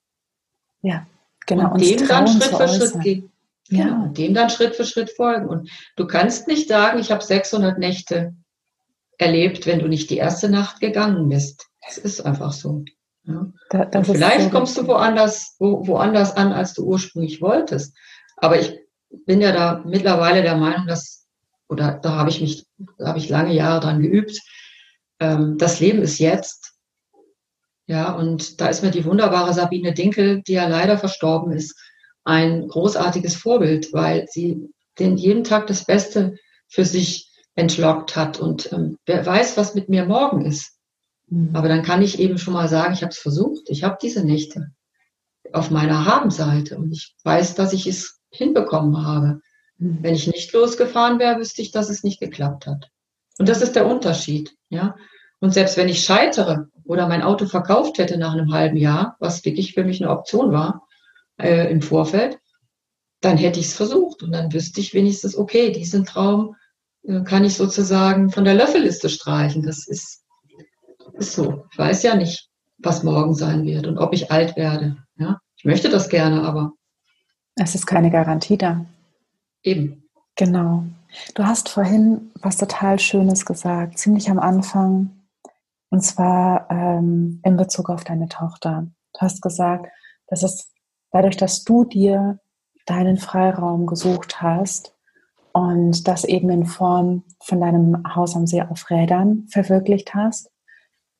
Ja, 0.81 1.05
genau. 1.45 1.74
Und 1.74 1.81
dem 1.81 2.07
dann 2.07 2.27
Schritt 2.27 2.55
für 2.55 2.67
Schritt 2.67 3.01
gehen. 3.01 3.31
Ja. 3.69 3.86
Genau, 3.86 4.03
und 4.03 4.17
dem 4.17 4.33
dann 4.33 4.50
Schritt 4.50 4.75
für 4.75 4.86
Schritt 4.86 5.10
folgen. 5.10 5.48
Und 5.48 5.69
du 5.95 6.05
kannst 6.05 6.48
nicht 6.48 6.67
sagen, 6.67 7.00
ich 7.00 7.12
habe 7.12 7.24
600 7.24 7.77
Nächte 7.77 8.33
erlebt, 9.17 9.65
wenn 9.65 9.79
du 9.79 9.88
nicht 9.88 10.10
die 10.10 10.17
erste 10.17 10.50
Nacht 10.50 10.79
gegangen 10.79 11.29
bist. 11.29 11.67
Es 11.88 11.98
ist 11.98 12.22
einfach 12.22 12.51
so. 12.51 12.83
Ja. 13.25 13.48
Da, 13.69 14.03
vielleicht 14.03 14.45
so 14.45 14.50
kommst 14.50 14.77
du 14.77 14.86
woanders, 14.88 15.55
wo, 15.60 15.88
woanders 15.88 16.36
an, 16.36 16.51
als 16.51 16.74
du 16.74 16.86
ursprünglich 16.86 17.41
wolltest. 17.41 17.95
Aber 18.38 18.60
ich 18.60 18.77
bin 19.25 19.41
ja 19.41 19.51
da 19.51 19.84
mittlerweile 19.86 20.41
der 20.41 20.58
Meinung, 20.58 20.88
dass, 20.88 21.27
oder 21.70 22.00
da 22.01 22.15
habe 22.15 22.29
ich 22.29 22.41
mich, 22.41 22.65
da 22.98 23.08
habe 23.08 23.20
ich 23.20 23.29
lange 23.29 23.53
Jahre 23.53 23.79
dran 23.79 24.01
geübt, 24.01 24.39
ähm, 25.20 25.58
das 25.58 25.79
Leben 25.79 26.01
ist 26.01 26.20
jetzt. 26.20 26.74
Ja, 27.86 28.13
und 28.13 28.62
da 28.62 28.67
ist 28.67 28.82
mir 28.82 28.91
die 28.91 29.05
wunderbare 29.05 29.53
Sabine 29.53 29.93
Dinkel, 29.93 30.41
die 30.43 30.53
ja 30.53 30.67
leider 30.67 30.98
verstorben 30.98 31.51
ist, 31.51 31.77
ein 32.24 32.67
großartiges 32.67 33.36
Vorbild, 33.36 33.91
weil 33.91 34.25
sie 34.29 34.70
den 35.00 35.17
jeden 35.17 35.43
Tag 35.43 35.67
das 35.67 35.86
Beste 35.86 36.38
für 36.67 36.86
sich 36.86 37.29
entlockt 37.55 38.15
hat. 38.15 38.39
Und 38.39 38.72
ähm, 38.72 38.98
wer 39.05 39.25
weiß, 39.25 39.58
was 39.58 39.75
mit 39.75 39.89
mir 39.89 40.05
morgen 40.05 40.46
ist. 40.46 40.77
Mhm. 41.27 41.50
Aber 41.53 41.67
dann 41.67 41.84
kann 41.84 42.01
ich 42.01 42.20
eben 42.20 42.38
schon 42.38 42.53
mal 42.53 42.70
sagen, 42.70 42.93
ich 42.93 43.01
habe 43.01 43.12
es 43.12 43.20
versucht, 43.20 43.70
ich 43.70 43.84
habe 43.84 43.98
diese 44.01 44.24
Nächte 44.24 44.72
auf 45.51 45.70
meiner 45.70 46.05
Habenseite 46.05 46.77
und 46.77 46.91
ich 46.93 47.15
weiß, 47.24 47.55
dass 47.55 47.74
ich 47.74 47.86
es 47.86 48.22
hinbekommen 48.33 49.05
habe. 49.05 49.41
Mhm. 49.77 49.99
Wenn 50.01 50.15
ich 50.15 50.27
nicht 50.27 50.51
losgefahren 50.53 51.19
wäre, 51.19 51.39
wüsste 51.39 51.61
ich, 51.61 51.71
dass 51.71 51.89
es 51.89 52.03
nicht 52.03 52.19
geklappt 52.19 52.67
hat. 52.67 52.89
Und 53.39 53.49
das 53.49 53.61
ist 53.61 53.75
der 53.75 53.87
Unterschied, 53.87 54.55
ja. 54.69 54.95
Und 55.39 55.53
selbst 55.53 55.75
wenn 55.75 55.89
ich 55.89 56.03
scheitere 56.03 56.67
oder 56.85 57.07
mein 57.07 57.21
Auto 57.21 57.45
verkauft 57.45 57.97
hätte 57.97 58.17
nach 58.17 58.33
einem 58.33 58.53
halben 58.53 58.77
Jahr, 58.77 59.17
was 59.19 59.43
wirklich 59.43 59.73
für 59.73 59.83
mich 59.83 60.01
eine 60.01 60.11
Option 60.11 60.51
war 60.51 60.87
äh, 61.37 61.69
im 61.69 61.81
Vorfeld, 61.81 62.39
dann 63.19 63.37
hätte 63.37 63.59
ich 63.59 63.67
es 63.67 63.73
versucht 63.73 64.23
und 64.23 64.31
dann 64.31 64.53
wüsste 64.53 64.79
ich 64.79 64.93
wenigstens, 64.93 65.37
okay, 65.37 65.71
diesen 65.71 66.05
Traum 66.05 66.55
äh, 67.03 67.23
kann 67.23 67.43
ich 67.43 67.55
sozusagen 67.55 68.29
von 68.29 68.45
der 68.45 68.53
Löffelliste 68.53 69.09
streichen. 69.09 69.63
Das 69.63 69.87
ist, 69.87 70.23
ist 71.13 71.33
so. 71.33 71.65
Ich 71.71 71.77
weiß 71.77 72.03
ja 72.03 72.15
nicht, 72.15 72.49
was 72.77 73.03
morgen 73.03 73.33
sein 73.33 73.65
wird 73.65 73.87
und 73.87 73.97
ob 73.97 74.13
ich 74.13 74.31
alt 74.31 74.55
werde. 74.55 74.97
Ja? 75.17 75.39
Ich 75.57 75.65
möchte 75.65 75.89
das 75.89 76.09
gerne, 76.09 76.43
aber. 76.43 76.73
Es 77.55 77.75
ist 77.75 77.86
keine 77.86 78.10
Garantie 78.10 78.57
da. 78.57 78.86
Eben. 79.62 80.10
Genau. 80.36 80.83
Du 81.36 81.43
hast 81.43 81.69
vorhin 81.69 82.31
was 82.41 82.57
total 82.57 83.00
Schönes 83.00 83.45
gesagt, 83.45 84.00
ziemlich 84.00 84.29
am 84.29 84.39
Anfang, 84.39 85.12
und 85.89 86.01
zwar 86.01 86.69
ähm, 86.72 87.39
in 87.43 87.55
Bezug 87.55 87.89
auf 87.89 88.03
deine 88.03 88.27
Tochter. 88.27 88.88
Du 89.13 89.19
hast 89.19 89.41
gesagt, 89.41 89.88
dass 90.27 90.41
es 90.41 90.72
dadurch, 91.12 91.38
dass 91.38 91.63
du 91.63 91.86
dir 91.86 92.39
deinen 92.88 93.17
Freiraum 93.17 93.86
gesucht 93.86 94.41
hast 94.41 94.95
und 95.51 96.07
das 96.07 96.24
eben 96.24 96.50
in 96.50 96.65
Form 96.65 97.24
von 97.39 97.62
deinem 97.62 98.03
Haus 98.15 98.36
am 98.36 98.48
See 98.48 98.63
auf 98.63 98.89
Rädern 98.89 99.45
verwirklicht 99.50 100.15
hast, 100.15 100.50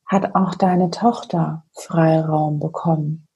hat 0.08 0.34
auch 0.36 0.56
deine 0.56 0.90
Tochter 0.90 1.66
Freiraum 1.74 2.60
bekommen. 2.60 3.28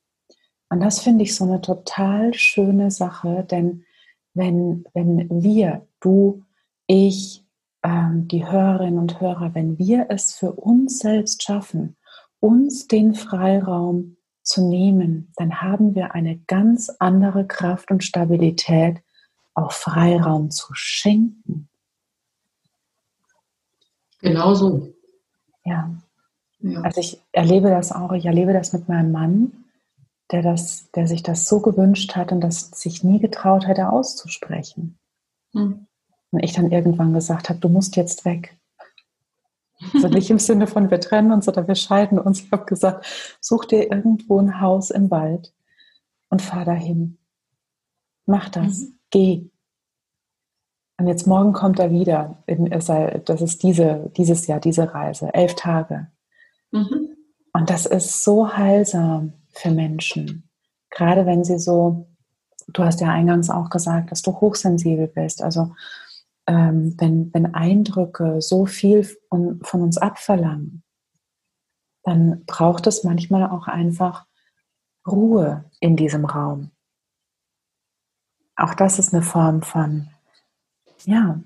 Und 0.69 0.81
das 0.81 0.99
finde 0.99 1.23
ich 1.23 1.35
so 1.35 1.45
eine 1.45 1.61
total 1.61 2.33
schöne 2.33 2.91
Sache, 2.91 3.45
denn 3.49 3.85
wenn, 4.33 4.85
wenn 4.93 5.27
wir, 5.41 5.87
du, 5.99 6.43
ich, 6.87 7.45
ähm, 7.83 8.27
die 8.27 8.45
Hörerinnen 8.45 8.99
und 8.99 9.19
Hörer, 9.19 9.55
wenn 9.55 9.77
wir 9.77 10.07
es 10.09 10.35
für 10.35 10.51
uns 10.51 10.99
selbst 10.99 11.43
schaffen, 11.43 11.95
uns 12.39 12.87
den 12.87 13.15
Freiraum 13.15 14.17
zu 14.43 14.67
nehmen, 14.67 15.31
dann 15.35 15.61
haben 15.61 15.95
wir 15.95 16.13
eine 16.13 16.37
ganz 16.47 16.89
andere 16.99 17.47
Kraft 17.47 17.91
und 17.91 18.03
Stabilität, 18.03 19.01
auch 19.53 19.71
Freiraum 19.71 20.51
zu 20.51 20.73
schenken. 20.73 21.67
Genau 24.21 24.53
so. 24.53 24.93
Ja. 25.65 25.91
ja. 26.59 26.81
Also 26.81 27.01
ich 27.01 27.21
erlebe 27.31 27.69
das 27.69 27.91
auch, 27.91 28.11
ich 28.13 28.25
erlebe 28.25 28.53
das 28.53 28.73
mit 28.73 28.87
meinem 28.87 29.11
Mann, 29.11 29.65
der, 30.31 30.41
das, 30.41 30.91
der 30.91 31.07
sich 31.07 31.23
das 31.23 31.47
so 31.47 31.61
gewünscht 31.61 32.15
hat 32.15 32.31
und 32.31 32.41
das 32.41 32.71
sich 32.71 33.03
nie 33.03 33.19
getraut 33.19 33.67
hätte 33.67 33.89
auszusprechen. 33.89 34.97
Hm. 35.53 35.87
Und 36.31 36.43
ich 36.43 36.53
dann 36.53 36.71
irgendwann 36.71 37.13
gesagt 37.13 37.49
habe, 37.49 37.59
du 37.59 37.69
musst 37.69 37.95
jetzt 37.95 38.25
weg. 38.25 38.57
Also 39.93 40.07
nicht 40.07 40.29
im 40.29 40.39
Sinne 40.39 40.67
von 40.67 40.89
wir 40.89 40.99
trennen 40.99 41.31
uns 41.31 41.47
oder 41.47 41.67
wir 41.67 41.75
scheiden 41.75 42.19
uns. 42.19 42.41
Ich 42.41 42.51
habe 42.51 42.65
gesagt, 42.65 43.37
such 43.39 43.65
dir 43.65 43.91
irgendwo 43.91 44.39
ein 44.39 44.59
Haus 44.59 44.89
im 44.89 45.11
Wald 45.11 45.53
und 46.29 46.41
fahr 46.41 46.65
dahin. 46.65 47.17
Mach 48.25 48.49
das. 48.49 48.81
Mhm. 48.81 48.99
Geh. 49.11 49.49
Und 50.99 51.07
jetzt 51.07 51.27
morgen 51.27 51.53
kommt 51.53 51.79
er 51.79 51.91
wieder. 51.91 52.43
Das 53.25 53.41
ist 53.41 53.61
diese, 53.63 54.11
dieses 54.17 54.47
Jahr, 54.47 54.59
diese 54.59 54.93
Reise, 54.93 55.33
elf 55.33 55.53
Tage. 55.53 56.07
Mhm. 56.71 57.15
Und 57.53 57.69
das 57.69 57.85
ist 57.85 58.23
so 58.23 58.57
heilsam 58.57 59.33
für 59.57 59.71
Menschen. 59.71 60.49
Gerade 60.89 61.25
wenn 61.25 61.43
sie 61.43 61.59
so, 61.59 62.07
du 62.67 62.83
hast 62.83 63.01
ja 63.01 63.09
eingangs 63.09 63.49
auch 63.49 63.69
gesagt, 63.69 64.11
dass 64.11 64.21
du 64.21 64.39
hochsensibel 64.39 65.07
bist. 65.07 65.41
Also 65.41 65.75
ähm, 66.47 66.95
wenn, 66.97 67.33
wenn 67.33 67.53
Eindrücke 67.53 68.41
so 68.41 68.65
viel 68.65 69.03
von, 69.03 69.59
von 69.63 69.81
uns 69.81 69.97
abverlangen, 69.97 70.83
dann 72.03 72.45
braucht 72.45 72.87
es 72.87 73.03
manchmal 73.03 73.49
auch 73.49 73.67
einfach 73.67 74.25
Ruhe 75.05 75.65
in 75.79 75.97
diesem 75.97 76.25
Raum. 76.25 76.71
Auch 78.55 78.73
das 78.73 78.97
ist 78.97 79.13
eine 79.13 79.23
Form 79.23 79.61
von, 79.61 80.09
ja, 81.05 81.39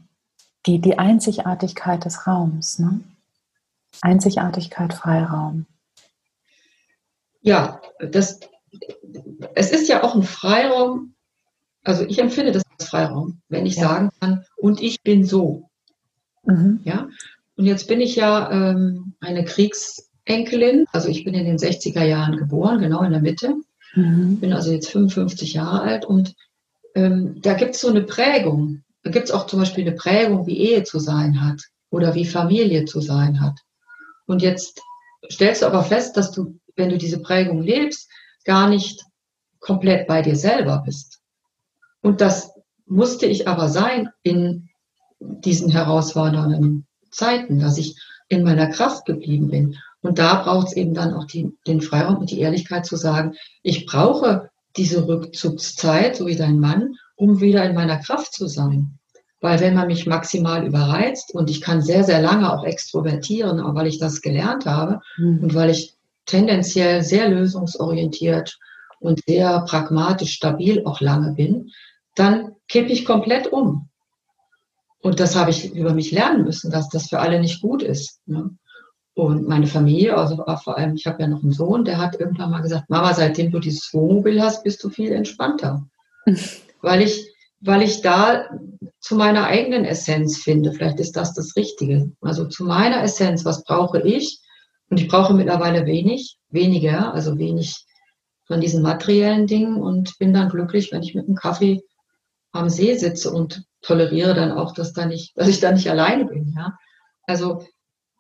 die, 0.66 0.80
die 0.80 1.00
Einzigartigkeit 1.00 2.06
des 2.06 2.28
Raums. 2.28 2.80
Ne? 2.80 3.02
Einzigartigkeit, 4.02 4.94
Freiraum. 4.94 5.66
Ja, 7.42 7.82
das, 8.00 8.40
es 9.56 9.72
ist 9.72 9.90
ja 9.90 10.04
auch 10.04 10.16
ein 10.16 10.24
Freiraum, 10.24 11.14
also 11.84 12.06
ich 12.06 12.20
empfinde 12.20 12.52
das 12.52 12.64
als 12.78 12.90
Freiraum, 12.90 13.42
wenn 13.50 13.66
ich 13.66 13.76
ja. 13.76 13.84
sagen 13.84 14.10
kann, 14.20 14.46
und 14.58 14.82
ich 14.82 15.02
bin 15.02 15.26
so. 15.26 15.70
Mhm. 16.44 16.82
Ja, 16.84 17.10
und 17.56 17.66
jetzt 17.66 17.88
bin 17.88 18.02
ich 18.02 18.16
ja 18.16 18.52
ähm, 18.52 19.14
eine 19.20 19.46
Kriegsenkelin, 19.46 20.86
also 20.92 21.10
ich 21.10 21.24
bin 21.24 21.34
in 21.34 21.46
den 21.46 21.58
60er 21.58 22.04
Jahren 22.04 22.38
geboren, 22.38 22.80
genau 22.80 23.04
in 23.04 23.12
der 23.12 23.22
Mitte. 23.22 23.56
Mhm. 23.94 24.40
Bin 24.40 24.54
also 24.54 24.72
jetzt 24.72 24.90
55 24.90 25.54
Jahre 25.54 25.82
alt 25.82 26.06
und 26.06 26.36
ähm, 26.96 27.42
da 27.42 27.54
gibt 27.54 27.76
es 27.76 27.82
so 27.82 27.90
eine 27.90 28.04
Prägung. 28.04 28.84
Da 29.04 29.12
gibt 29.12 29.26
es 29.26 29.32
auch 29.32 29.48
zum 29.48 29.60
Beispiel 29.60 29.86
eine 29.86 29.96
Prägung, 29.96 30.46
wie 30.48 30.58
Ehe 30.58 30.84
zu 30.84 31.00
sein 31.00 31.44
hat 31.44 31.62
oder 31.90 32.16
wie 32.16 32.26
Familie 32.26 32.86
zu 32.86 33.02
sein 33.02 33.42
hat. 33.42 33.60
Und 34.26 34.42
jetzt 34.42 34.82
stellst 35.30 35.62
du 35.62 35.66
aber 35.66 35.84
fest, 35.84 36.18
dass 36.18 36.32
du, 36.32 36.60
wenn 36.76 36.90
du 36.90 36.98
diese 36.98 37.22
Prägung 37.22 37.62
lebst, 37.62 38.10
gar 38.46 38.70
nicht 38.70 39.04
komplett 39.60 40.08
bei 40.08 40.22
dir 40.22 40.36
selber 40.36 40.84
bist. 40.86 41.22
Und 42.02 42.22
das 42.22 42.52
musste 42.86 43.26
ich 43.26 43.48
aber 43.48 43.70
sein 43.70 44.10
in 44.24 44.70
diesen 45.20 45.70
herausfordernden 45.70 46.88
Zeiten, 47.12 47.60
dass 47.60 47.78
ich 47.78 47.96
in 48.28 48.44
meiner 48.44 48.68
Kraft 48.68 49.06
geblieben 49.06 49.50
bin. 49.50 49.78
Und 50.02 50.18
da 50.18 50.42
braucht 50.42 50.68
es 50.68 50.74
eben 50.74 50.94
dann 50.94 51.14
auch 51.14 51.26
die, 51.26 51.52
den 51.68 51.82
Freiraum 51.82 52.18
und 52.18 52.32
die 52.32 52.40
Ehrlichkeit 52.40 52.86
zu 52.86 52.96
sagen, 52.96 53.36
ich 53.62 53.86
brauche 53.86 54.50
diese 54.78 55.08
Rückzugszeit, 55.08 56.16
so 56.16 56.26
wie 56.26 56.36
dein 56.36 56.60
Mann, 56.60 56.96
um 57.16 57.40
wieder 57.40 57.64
in 57.66 57.76
meiner 57.76 57.98
Kraft 57.98 58.34
zu 58.34 58.48
sein. 58.48 58.98
Weil 59.42 59.60
wenn 59.60 59.76
man 59.76 59.88
mich 59.88 60.08
maximal 60.08 60.66
überreizt 60.66 61.34
und 61.34 61.50
ich 61.50 61.62
kann 61.62 61.82
sehr, 61.82 62.04
sehr 62.04 62.22
lange 62.22 62.52
auch 62.52 62.64
extrovertieren, 62.64 63.60
auch 63.60 63.76
weil 63.76 63.88
ich 63.88 64.00
das 64.00 64.22
gelernt 64.22 64.66
habe 64.66 65.02
mhm. 65.18 65.40
und 65.44 65.54
weil 65.54 65.70
ich 65.70 65.96
tendenziell 66.26 67.04
sehr 67.04 67.30
lösungsorientiert 67.30 68.58
und 69.00 69.22
sehr 69.26 69.62
pragmatisch 69.62 70.34
stabil 70.34 70.84
auch 70.86 71.02
lange 71.02 71.34
bin, 71.34 71.72
dann 72.16 72.56
kippe 72.68 72.92
ich 72.92 73.06
komplett 73.06 73.48
um. 73.52 73.90
Und 75.02 75.20
das 75.20 75.36
habe 75.36 75.50
ich 75.50 75.74
über 75.74 75.94
mich 75.94 76.12
lernen 76.12 76.44
müssen, 76.44 76.72
dass 76.72 76.90
das 76.90 77.10
für 77.10 77.20
alle 77.20 77.40
nicht 77.40 77.62
gut 77.62 77.82
ist. 77.82 78.20
Ne? 78.28 78.52
Und 79.14 79.48
meine 79.48 79.68
Familie, 79.68 80.16
also 80.16 80.44
vor 80.64 80.78
allem, 80.78 80.96
ich 80.96 81.06
habe 81.06 81.22
ja 81.22 81.28
noch 81.28 81.42
einen 81.42 81.52
Sohn, 81.52 81.84
der 81.84 81.98
hat 81.98 82.20
irgendwann 82.20 82.52
mal 82.52 82.62
gesagt, 82.62 82.90
Mama, 82.90 83.14
seitdem 83.14 83.52
du 83.52 83.60
dieses 83.60 83.94
Wohnmobil 83.94 84.42
hast, 84.42 84.64
bist 84.64 84.84
du 84.84 84.90
viel 84.90 85.12
entspannter. 85.12 85.86
weil 86.82 87.02
ich, 87.02 87.28
weil 87.60 87.82
ich 87.82 88.02
da 88.02 88.50
zu 89.00 89.16
meiner 89.16 89.46
eigenen 89.46 89.86
Essenz 89.86 90.38
finde. 90.38 90.72
Vielleicht 90.72 91.00
ist 91.00 91.16
das 91.16 91.34
das 91.34 91.56
Richtige. 91.56 92.12
Also 92.22 92.46
zu 92.46 92.64
meiner 92.64 93.04
Essenz, 93.04 93.44
was 93.44 93.64
brauche 93.64 94.02
ich? 94.02 94.40
Und 94.92 95.00
ich 95.00 95.08
brauche 95.08 95.34
mittlerweile 95.34 95.86
wenig, 95.86 96.38
weniger, 96.50 97.14
also 97.14 97.38
wenig 97.38 97.86
von 98.46 98.60
diesen 98.60 98.84
materiellen 98.84 99.48
Dingen 99.48 99.82
und 99.82 100.20
bin 100.20 100.34
dann 100.34 100.50
glücklich, 100.50 100.92
wenn 100.92 101.02
ich 101.02 101.16
mit 101.16 101.28
einem 101.28 101.38
Kaffee 101.38 101.82
am 102.52 102.70
See 102.70 102.98
sitze 102.98 103.32
und 103.32 103.64
toleriere 103.82 104.34
dann 104.34 104.52
auch, 104.52 104.74
dass, 104.74 104.92
da 104.92 105.06
nicht, 105.06 105.32
dass 105.38 105.48
ich 105.48 105.62
da 105.62 105.72
nicht 105.72 105.90
alleine 105.90 106.26
bin. 106.26 106.54
Ja? 106.58 106.78
Also 107.24 107.66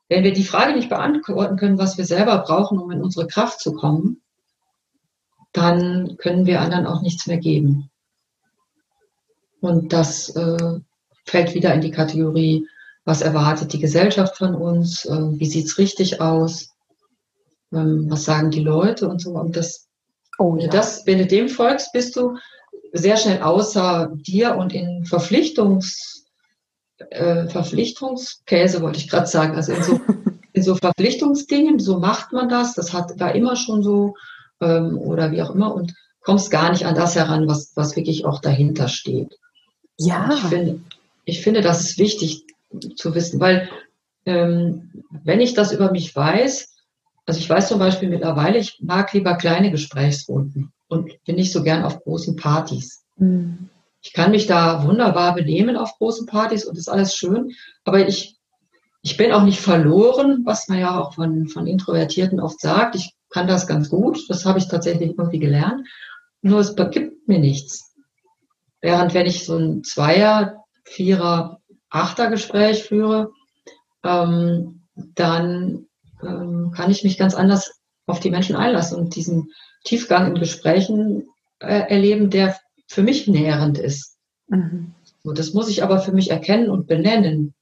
wenn 0.07 0.23
wir 0.23 0.31
die 0.31 0.45
Frage 0.45 0.73
nicht 0.73 0.87
beantworten 0.87 1.57
können, 1.57 1.77
was 1.77 1.97
wir 1.97 2.05
selber 2.05 2.37
brauchen, 2.37 2.79
um 2.79 2.89
in 2.91 3.01
unsere 3.01 3.27
Kraft 3.27 3.59
zu 3.59 3.73
kommen, 3.73 4.21
dann 5.51 6.15
können 6.19 6.45
wir 6.45 6.61
anderen 6.61 6.87
auch 6.87 7.01
nichts 7.01 7.27
mehr 7.27 7.37
geben. 7.37 7.89
Und 9.59 9.91
das 9.91 10.29
äh, 10.37 10.79
fällt 11.25 11.53
wieder 11.53 11.73
in 11.73 11.81
die 11.81 11.91
Kategorie, 11.91 12.65
was 13.05 13.21
erwartet 13.21 13.73
die 13.73 13.79
Gesellschaft 13.79 14.37
von 14.37 14.55
uns, 14.55 15.05
äh, 15.05 15.39
wie 15.39 15.45
sieht's 15.45 15.77
richtig 15.77 16.21
aus, 16.21 16.69
ähm, 17.73 18.05
was 18.09 18.25
sagen 18.25 18.51
die 18.51 18.61
Leute 18.61 19.07
und 19.07 19.21
so. 19.21 19.31
Und 19.31 19.55
das, 19.55 19.87
oh, 20.37 20.55
ja. 20.57 20.67
das, 20.67 21.05
wenn 21.05 21.19
du 21.19 21.25
dem 21.25 21.49
folgst, 21.49 21.93
bist 21.93 22.15
du 22.15 22.37
sehr 22.93 23.17
schnell 23.17 23.41
außer 23.41 24.11
dir 24.13 24.55
und 24.55 24.73
in 24.73 25.05
Verpflichtungs, 25.05 26.25
äh, 27.09 27.47
Verpflichtungskäse, 27.47 28.81
wollte 28.81 28.99
ich 28.99 29.09
gerade 29.09 29.27
sagen, 29.27 29.55
also 29.55 29.73
in 29.73 29.83
so, 29.83 29.99
in 30.53 30.63
so 30.63 30.75
Verpflichtungsdingen, 30.75 31.79
so 31.79 31.99
macht 31.99 32.33
man 32.33 32.49
das, 32.49 32.73
das 32.73 32.93
hat 32.93 33.19
da 33.19 33.29
immer 33.29 33.55
schon 33.55 33.81
so 33.81 34.15
ähm, 34.61 34.97
oder 34.97 35.31
wie 35.31 35.41
auch 35.41 35.55
immer 35.55 35.73
und 35.73 35.93
kommst 36.21 36.51
gar 36.51 36.71
nicht 36.71 36.85
an 36.85 36.95
das 36.95 37.15
heran, 37.15 37.47
was, 37.47 37.71
was 37.75 37.95
wirklich 37.95 38.25
auch 38.25 38.41
dahinter 38.41 38.87
steht. 38.87 39.39
Ja. 39.97 40.29
Ich 40.33 40.41
finde, 40.41 40.79
ich 41.25 41.41
finde, 41.41 41.61
das 41.61 41.81
ist 41.81 41.97
wichtig 41.97 42.45
zu 42.95 43.13
wissen, 43.15 43.39
weil 43.39 43.69
ähm, 44.25 45.03
wenn 45.23 45.41
ich 45.41 45.53
das 45.53 45.71
über 45.71 45.91
mich 45.91 46.15
weiß, 46.15 46.75
also 47.25 47.39
ich 47.39 47.49
weiß 47.49 47.67
zum 47.67 47.79
Beispiel 47.79 48.09
mittlerweile, 48.09 48.57
ich 48.57 48.79
mag 48.81 49.13
lieber 49.13 49.35
kleine 49.35 49.71
Gesprächsrunden 49.71 50.71
und 50.87 51.11
bin 51.25 51.35
nicht 51.35 51.51
so 51.51 51.63
gern 51.63 51.83
auf 51.83 52.03
großen 52.03 52.35
Partys. 52.35 53.03
Mhm. 53.17 53.69
Ich 54.01 54.13
kann 54.13 54.31
mich 54.31 54.47
da 54.47 54.83
wunderbar 54.85 55.35
benehmen 55.35 55.77
auf 55.77 55.97
großen 55.97 56.25
Partys 56.25 56.65
und 56.65 56.77
ist 56.77 56.89
alles 56.89 57.15
schön, 57.15 57.51
aber 57.83 58.07
ich, 58.07 58.37
ich 59.03 59.15
bin 59.15 59.31
auch 59.31 59.43
nicht 59.43 59.59
verloren, 59.59 60.41
was 60.43 60.67
man 60.67 60.79
ja 60.79 60.99
auch 60.99 61.13
von, 61.13 61.47
von 61.47 61.67
Introvertierten 61.67 62.39
oft 62.39 62.59
sagt. 62.59 62.95
Ich 62.95 63.13
kann 63.29 63.47
das 63.47 63.67
ganz 63.67 63.89
gut, 63.89 64.27
das 64.29 64.45
habe 64.45 64.59
ich 64.59 64.67
tatsächlich 64.67 65.11
irgendwie 65.17 65.39
gelernt, 65.39 65.87
nur 66.41 66.59
es 66.59 66.75
gibt 66.75 67.27
mir 67.27 67.39
nichts. 67.39 67.93
Während 68.81 69.13
wenn 69.13 69.27
ich 69.27 69.45
so 69.45 69.57
ein 69.57 69.83
Zweier, 69.83 70.63
Vierer, 70.83 71.60
Achter 71.91 72.29
Gespräch 72.29 72.83
führe, 72.83 73.31
ähm, 74.03 74.81
dann 74.95 75.87
ähm, 76.23 76.71
kann 76.75 76.89
ich 76.89 77.03
mich 77.03 77.17
ganz 77.17 77.35
anders 77.35 77.79
auf 78.07 78.19
die 78.19 78.31
Menschen 78.31 78.55
einlassen 78.55 78.97
und 78.97 79.15
diesen 79.15 79.51
Tiefgang 79.83 80.27
in 80.27 80.39
Gesprächen 80.39 81.27
äh, 81.59 81.89
erleben, 81.89 82.29
der 82.29 82.57
für 82.87 83.03
mich 83.03 83.27
nährend 83.27 83.77
ist. 83.77 84.17
Mhm. 84.47 84.93
So, 85.23 85.33
das 85.33 85.53
muss 85.53 85.69
ich 85.69 85.83
aber 85.83 85.99
für 85.99 86.11
mich 86.11 86.31
erkennen 86.31 86.69
und 86.69 86.87
benennen. 86.87 87.53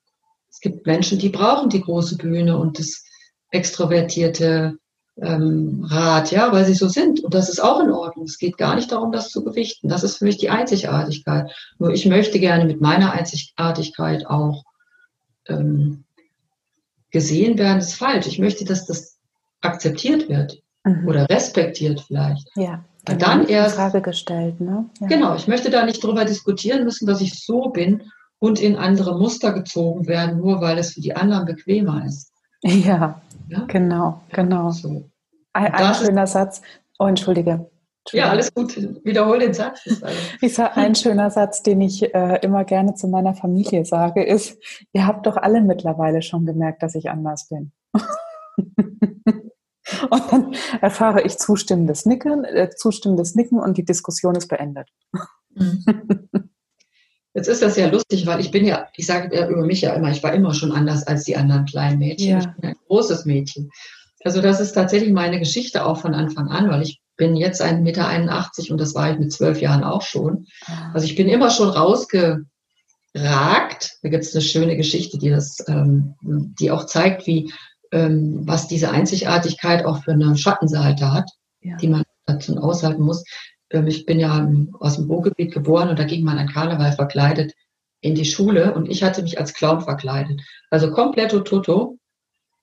Es 0.49 0.59
gibt 0.59 0.85
Menschen, 0.85 1.19
die 1.19 1.29
brauchen 1.29 1.69
die 1.69 1.81
große 1.81 2.17
Bühne 2.17 2.57
und 2.57 2.79
das 2.79 3.03
extrovertierte 3.51 4.77
ähm, 5.21 5.85
Rat, 5.89 6.31
ja, 6.31 6.51
weil 6.51 6.65
sie 6.65 6.73
so 6.73 6.87
sind. 6.87 7.23
Und 7.23 7.33
das 7.33 7.49
ist 7.49 7.59
auch 7.59 7.79
in 7.81 7.91
Ordnung. 7.91 8.25
Es 8.25 8.37
geht 8.37 8.57
gar 8.57 8.75
nicht 8.75 8.91
darum, 8.91 9.11
das 9.11 9.29
zu 9.29 9.43
gewichten. 9.43 9.89
Das 9.89 10.03
ist 10.03 10.17
für 10.17 10.25
mich 10.25 10.37
die 10.37 10.49
Einzigartigkeit. 10.49 11.51
Nur 11.77 11.91
ich 11.91 12.05
möchte 12.05 12.39
gerne 12.39 12.65
mit 12.65 12.81
meiner 12.81 13.11
Einzigartigkeit 13.11 14.27
auch 14.27 14.63
ähm, 15.47 16.03
gesehen 17.11 17.57
werden, 17.57 17.79
das 17.79 17.89
ist 17.89 17.95
falsch. 17.95 18.27
Ich 18.27 18.39
möchte, 18.39 18.65
dass 18.65 18.85
das 18.85 19.17
akzeptiert 19.61 20.29
wird 20.29 20.61
mhm. 20.83 21.07
oder 21.07 21.29
respektiert 21.29 22.01
vielleicht. 22.01 22.47
Ja. 22.55 22.83
Genau, 23.05 23.19
dann 23.19 23.47
erst 23.47 23.75
Frage 23.75 24.01
gestellt, 24.01 24.59
ne? 24.59 24.85
Ja. 24.99 25.07
Genau. 25.07 25.35
Ich 25.35 25.47
möchte 25.47 25.69
da 25.69 25.85
nicht 25.85 26.03
darüber 26.03 26.25
diskutieren 26.25 26.83
müssen, 26.83 27.07
dass 27.07 27.21
ich 27.21 27.43
so 27.43 27.69
bin 27.69 28.03
und 28.39 28.59
in 28.59 28.75
andere 28.75 29.17
Muster 29.17 29.53
gezogen 29.53 30.07
werden, 30.07 30.37
nur 30.37 30.61
weil 30.61 30.77
es 30.77 30.93
für 30.93 31.01
die 31.01 31.15
anderen 31.15 31.45
bequemer 31.45 32.05
ist. 32.05 32.31
Ja, 32.61 33.21
ja? 33.47 33.63
genau, 33.67 34.21
genau. 34.33 34.71
So. 34.71 35.08
Ein, 35.53 35.73
ein 35.73 35.95
schöner 35.95 36.27
Satz. 36.27 36.61
Oh, 36.99 37.05
entschuldige. 37.05 37.69
Ja, 38.11 38.29
alles 38.29 38.53
gut. 38.53 38.75
Wiederhole 39.03 39.39
den 39.39 39.53
Satz. 39.53 39.81
Ich 40.41 40.53
sage, 40.55 40.77
ein 40.77 40.95
schöner 40.95 41.29
Satz, 41.29 41.61
den 41.63 41.81
ich 41.81 42.13
äh, 42.13 42.39
immer 42.41 42.63
gerne 42.63 42.95
zu 42.95 43.07
meiner 43.07 43.33
Familie 43.33 43.85
sage, 43.85 44.23
ist, 44.23 44.57
ihr 44.93 45.05
habt 45.05 45.25
doch 45.27 45.37
alle 45.37 45.61
mittlerweile 45.61 46.21
schon 46.21 46.45
gemerkt, 46.45 46.81
dass 46.81 46.95
ich 46.95 47.09
anders 47.09 47.49
bin. 47.49 47.71
und 50.09 50.31
dann 50.31 50.55
erfahre 50.81 51.21
ich 51.23 51.37
zustimmendes 51.37 52.05
Nicken, 52.05 52.45
äh, 52.45 52.69
zustimmendes 52.75 53.35
Nicken 53.35 53.59
und 53.59 53.77
die 53.77 53.85
Diskussion 53.85 54.35
ist 54.35 54.47
beendet. 54.47 54.89
Mhm. 55.55 55.83
Jetzt 57.33 57.47
ist 57.47 57.61
das 57.61 57.77
ja 57.77 57.87
lustig, 57.87 58.25
weil 58.25 58.39
ich 58.39 58.51
bin 58.51 58.65
ja, 58.65 58.87
ich 58.95 59.05
sage 59.05 59.35
ja 59.35 59.47
über 59.47 59.63
mich 59.63 59.81
ja 59.81 59.93
immer, 59.93 60.09
ich 60.09 60.23
war 60.23 60.33
immer 60.33 60.53
schon 60.53 60.71
anders 60.71 61.05
als 61.05 61.25
die 61.25 61.37
anderen 61.37 61.65
kleinen 61.65 61.99
Mädchen. 61.99 62.29
Ja. 62.29 62.39
Ich 62.39 62.47
bin 62.47 62.69
ein 62.71 62.75
großes 62.87 63.25
Mädchen. 63.25 63.69
Also 64.23 64.41
das 64.41 64.59
ist 64.59 64.73
tatsächlich 64.73 65.13
meine 65.13 65.39
Geschichte 65.39 65.85
auch 65.85 65.99
von 66.01 66.13
Anfang 66.13 66.49
an, 66.49 66.69
weil 66.69 66.81
ich 66.81 66.99
bin 67.15 67.35
jetzt 67.35 67.61
1,81 67.61 67.81
Meter 67.81 68.71
und 68.71 68.79
das 68.79 68.95
war 68.95 69.11
ich 69.11 69.19
mit 69.19 69.31
zwölf 69.31 69.61
Jahren 69.61 69.83
auch 69.83 70.01
schon. 70.01 70.45
Ah. 70.65 70.91
Also 70.93 71.05
ich 71.05 71.15
bin 71.15 71.27
immer 71.27 71.49
schon 71.49 71.69
rausge, 71.69 72.45
ragt. 73.15 73.97
Da 74.01 74.09
gibt 74.09 74.23
es 74.23 74.33
eine 74.33 74.41
schöne 74.41 74.77
Geschichte, 74.77 75.17
die 75.17 75.29
das, 75.29 75.57
ähm, 75.67 76.15
die 76.21 76.71
auch 76.71 76.85
zeigt, 76.85 77.27
wie 77.27 77.51
ähm, 77.91 78.41
was 78.45 78.67
diese 78.67 78.91
Einzigartigkeit 78.91 79.85
auch 79.85 80.03
für 80.03 80.11
eine 80.11 80.35
Schattenseite 80.37 81.11
hat, 81.11 81.29
ja. 81.61 81.75
die 81.77 81.87
man 81.87 82.03
dazu 82.25 82.57
aushalten 82.57 83.01
muss. 83.01 83.23
Ähm, 83.71 83.87
ich 83.87 84.05
bin 84.05 84.19
ja 84.19 84.49
aus 84.79 84.95
dem 84.95 85.05
Ruhrgebiet 85.05 85.53
geboren 85.53 85.89
und 85.89 85.99
da 85.99 86.03
ging 86.03 86.23
man 86.23 86.37
an 86.37 86.47
Karneval 86.49 86.93
verkleidet 86.93 87.53
in 88.01 88.15
die 88.15 88.25
Schule 88.25 88.73
und 88.73 88.89
ich 88.89 89.03
hatte 89.03 89.21
mich 89.21 89.39
als 89.39 89.53
Clown 89.53 89.81
verkleidet. 89.81 90.41
Also 90.69 90.91
komplett 90.91 91.31
Toto 91.31 91.97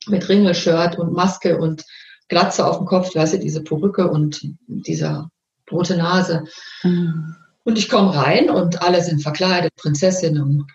mit 0.08 0.28
Ringelshirt 0.28 0.98
und 0.98 1.12
Maske 1.12 1.58
und 1.58 1.84
Glatze 2.28 2.66
auf 2.66 2.78
dem 2.78 2.86
Kopf, 2.86 3.14
weißt 3.14 3.34
du, 3.34 3.38
diese 3.38 3.62
Perücke 3.62 4.08
und 4.10 4.40
dieser 4.66 5.30
rote 5.70 5.96
Nase. 5.96 6.44
Mhm. 6.82 7.36
Und 7.64 7.78
ich 7.78 7.88
komme 7.88 8.14
rein 8.14 8.50
und 8.50 8.82
alle 8.82 9.02
sind 9.02 9.22
verkleidet, 9.22 9.74
Prinzessinnen 9.76 10.42
und 10.42 10.66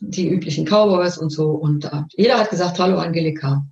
die 0.00 0.28
üblichen 0.28 0.64
Cowboys 0.64 1.18
und 1.18 1.30
so. 1.30 1.50
Und 1.50 1.84
äh, 1.84 2.02
jeder 2.16 2.38
hat 2.38 2.50
gesagt, 2.50 2.78
hallo 2.78 2.98
Angelika. 2.98 3.64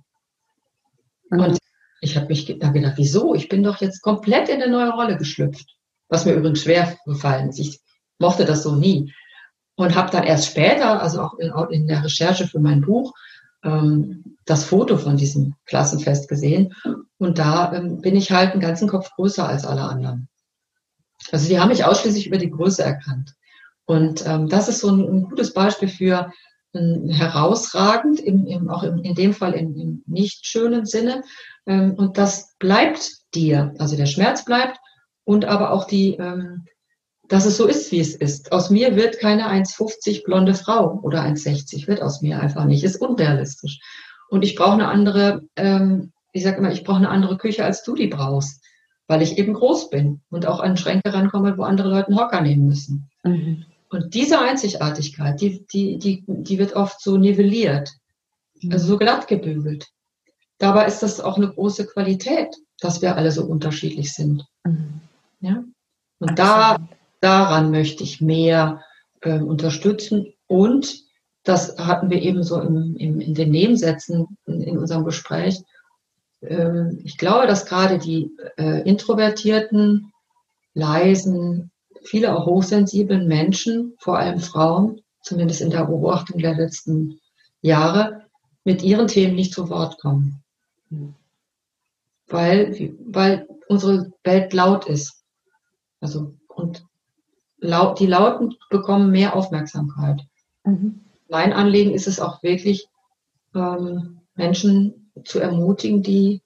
Mhm. 1.29 1.39
Und 1.39 1.57
ich 2.01 2.17
habe 2.17 2.27
mich 2.27 2.45
da 2.59 2.69
gedacht, 2.69 2.93
wieso? 2.97 3.33
Ich 3.35 3.49
bin 3.49 3.63
doch 3.63 3.81
jetzt 3.81 4.01
komplett 4.01 4.49
in 4.49 4.61
eine 4.61 4.71
neue 4.71 4.91
Rolle 4.91 5.17
geschlüpft. 5.17 5.75
Was 6.09 6.25
mir 6.25 6.33
übrigens 6.33 6.63
schwer 6.63 6.97
gefallen 7.05 7.49
ist. 7.49 7.59
Ich 7.59 7.79
mochte 8.19 8.45
das 8.45 8.63
so 8.63 8.75
nie. 8.75 9.13
Und 9.75 9.95
habe 9.95 10.11
dann 10.11 10.23
erst 10.23 10.47
später, 10.47 11.01
also 11.01 11.21
auch 11.21 11.33
in, 11.39 11.51
in 11.71 11.87
der 11.87 12.03
Recherche 12.03 12.47
für 12.47 12.59
mein 12.59 12.81
Buch, 12.81 13.13
ähm, 13.63 14.37
das 14.45 14.65
Foto 14.65 14.97
von 14.97 15.17
diesem 15.17 15.55
Klassenfest 15.65 16.27
gesehen. 16.27 16.73
Und 17.17 17.37
da 17.37 17.73
ähm, 17.73 18.01
bin 18.01 18.15
ich 18.15 18.31
halt 18.31 18.51
einen 18.51 18.61
ganzen 18.61 18.87
Kopf 18.87 19.11
größer 19.15 19.47
als 19.47 19.65
alle 19.65 19.83
anderen. 19.83 20.27
Also 21.31 21.47
die 21.47 21.59
haben 21.59 21.69
mich 21.69 21.85
ausschließlich 21.85 22.27
über 22.27 22.37
die 22.37 22.51
Größe 22.51 22.83
erkannt. 22.83 23.33
Und 23.85 24.25
ähm, 24.25 24.47
das 24.49 24.69
ist 24.69 24.79
so 24.79 24.89
ein, 24.89 25.01
ein 25.01 25.23
gutes 25.23 25.53
Beispiel 25.53 25.87
für 25.87 26.31
ein 26.73 27.09
herausragend, 27.09 28.19
im, 28.19 28.47
im, 28.47 28.69
auch 28.69 28.83
im, 28.83 28.97
in 28.99 29.13
dem 29.13 29.33
Fall 29.33 29.53
im, 29.53 29.75
im 29.77 30.03
nicht 30.07 30.45
schönen 30.45 30.85
Sinne. 30.85 31.23
Ähm, 31.65 31.93
und 31.95 32.17
das 32.17 32.55
bleibt 32.59 33.17
dir. 33.33 33.73
Also 33.77 33.95
der 33.95 34.05
Schmerz 34.05 34.45
bleibt 34.45 34.77
und 35.23 35.45
aber 35.45 35.71
auch 35.71 35.85
die, 35.85 36.15
ähm, 36.15 36.65
dass 37.27 37.45
es 37.45 37.57
so 37.57 37.65
ist, 37.65 37.91
wie 37.91 37.99
es 37.99 38.15
ist. 38.15 38.51
Aus 38.51 38.69
mir 38.69 38.95
wird 38.95 39.19
keine 39.19 39.49
1,50 39.49 40.23
blonde 40.23 40.53
Frau 40.53 40.99
oder 41.03 41.23
1,60 41.23 41.87
wird 41.87 42.01
aus 42.01 42.21
mir 42.21 42.39
einfach 42.39 42.65
nicht. 42.65 42.83
Ist 42.83 43.01
unrealistisch. 43.01 43.79
Und 44.29 44.43
ich 44.43 44.55
brauche 44.55 44.73
eine 44.73 44.87
andere, 44.87 45.43
ähm, 45.55 46.11
ich 46.31 46.43
sage 46.43 46.57
immer, 46.57 46.71
ich 46.71 46.83
brauche 46.83 46.97
eine 46.97 47.09
andere 47.09 47.37
Küche, 47.37 47.63
als 47.63 47.83
du 47.83 47.95
die 47.95 48.07
brauchst 48.07 48.63
weil 49.07 49.21
ich 49.21 49.37
eben 49.37 49.53
groß 49.53 49.89
bin 49.89 50.21
und 50.29 50.45
auch 50.47 50.59
an 50.59 50.77
Schränke 50.77 51.13
rankomme, 51.13 51.57
wo 51.57 51.63
andere 51.63 51.89
Leute 51.89 52.07
einen 52.07 52.19
Hocker 52.19 52.41
nehmen 52.41 52.67
müssen. 52.67 53.09
Mhm. 53.23 53.65
Und 53.89 54.13
diese 54.13 54.39
Einzigartigkeit, 54.39 55.39
die, 55.41 55.65
die, 55.67 55.97
die, 55.99 56.23
die 56.27 56.57
wird 56.57 56.73
oft 56.73 57.01
so 57.01 57.17
nivelliert, 57.17 57.91
mhm. 58.61 58.71
also 58.71 58.87
so 58.87 58.97
glatt 58.97 59.27
gebügelt. 59.27 59.87
Dabei 60.57 60.85
ist 60.85 61.03
das 61.03 61.19
auch 61.19 61.37
eine 61.37 61.49
große 61.49 61.85
Qualität, 61.87 62.55
dass 62.79 63.01
wir 63.01 63.15
alle 63.15 63.31
so 63.31 63.45
unterschiedlich 63.45 64.13
sind. 64.13 64.45
Mhm. 64.63 65.01
Ja? 65.41 65.63
Und 66.19 66.39
da, 66.39 66.77
daran 67.23 67.71
möchte 67.71 68.03
ich 68.03 68.21
mehr 68.21 68.81
äh, 69.21 69.39
unterstützen. 69.39 70.33
Und 70.47 71.03
das 71.43 71.77
hatten 71.77 72.09
wir 72.09 72.21
eben 72.21 72.43
so 72.43 72.59
im, 72.59 72.95
im, 72.97 73.19
in 73.19 73.33
den 73.33 73.51
Nebensätzen 73.51 74.37
in, 74.45 74.61
in 74.61 74.77
unserem 74.77 75.03
Gespräch, 75.03 75.63
ähm, 76.47 76.99
ich 77.03 77.17
glaube, 77.17 77.47
dass 77.47 77.65
gerade 77.65 77.97
die 77.97 78.31
äh, 78.57 78.87
introvertierten, 78.87 80.11
leisen, 80.73 81.71
viele 82.03 82.35
auch 82.35 82.45
hochsensiblen 82.45 83.27
Menschen, 83.27 83.93
vor 83.99 84.17
allem 84.17 84.39
Frauen, 84.39 85.01
zumindest 85.21 85.61
in 85.61 85.69
der 85.69 85.85
Beobachtung 85.85 86.39
der 86.39 86.55
letzten 86.55 87.19
Jahre, 87.61 88.23
mit 88.63 88.81
ihren 88.81 89.07
Themen 89.07 89.35
nicht 89.35 89.53
zu 89.53 89.69
Wort 89.69 89.99
kommen. 89.99 90.43
Mhm. 90.89 91.15
Weil, 92.27 92.95
weil 93.05 93.47
unsere 93.67 94.11
Welt 94.23 94.53
laut 94.53 94.85
ist. 94.85 95.23
Also, 95.99 96.35
laut, 97.63 97.99
die 97.99 98.05
Lauten 98.05 98.55
bekommen 98.69 99.09
mehr 99.09 99.35
Aufmerksamkeit. 99.35 100.21
Mhm. 100.63 101.01
Mein 101.29 101.53
Anliegen 101.53 101.93
ist 101.93 102.07
es 102.07 102.19
auch 102.19 102.43
wirklich, 102.43 102.87
ähm, 103.55 104.19
Menschen 104.35 105.11
zu 105.23 105.39
ermutigen, 105.39 106.03
die 106.03 106.41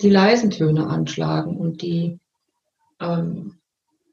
die 0.00 0.10
leisen 0.10 0.50
Töne 0.50 0.86
anschlagen 0.86 1.56
und 1.56 1.82
die 1.82 2.18
ähm, 3.00 3.58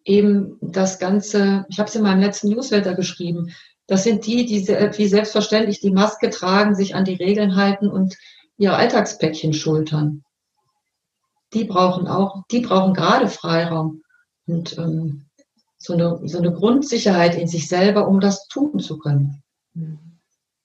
eben 0.04 0.58
das 0.62 1.00
Ganze, 1.00 1.66
ich 1.70 1.80
habe 1.80 1.90
es 1.90 1.96
in 1.96 2.04
meinem 2.04 2.22
letzten 2.22 2.50
Newsletter 2.50 2.94
geschrieben, 2.94 3.54
das 3.88 4.04
sind 4.04 4.26
die, 4.26 4.46
die 4.46 4.68
wie 4.68 5.08
selbstverständlich 5.08 5.80
die 5.80 5.92
Maske 5.92 6.30
tragen, 6.30 6.76
sich 6.76 6.94
an 6.96 7.06
die 7.06 7.16
Regeln 7.16 7.56
halten 7.56 7.88
und 7.88 8.18
ihre 8.58 8.76
Alltagspäckchen 8.76 9.54
schultern. 9.54 10.24
Die 11.54 11.64
brauchen 11.64 12.08
auch, 12.08 12.44
die 12.52 12.60
brauchen 12.60 12.94
gerade 12.94 13.30
Freiraum 13.30 14.02
und 14.46 14.78
ähm, 14.78 15.27
so, 15.88 15.94
eine, 15.94 16.20
so 16.28 16.38
eine 16.38 16.52
Grundsicherheit 16.52 17.36
in 17.36 17.48
sich 17.48 17.70
selber, 17.70 18.08
um 18.08 18.20
das 18.20 18.48
tun 18.50 18.80
zu 18.80 19.00
können. 19.00 19.42
Mhm. 19.74 20.00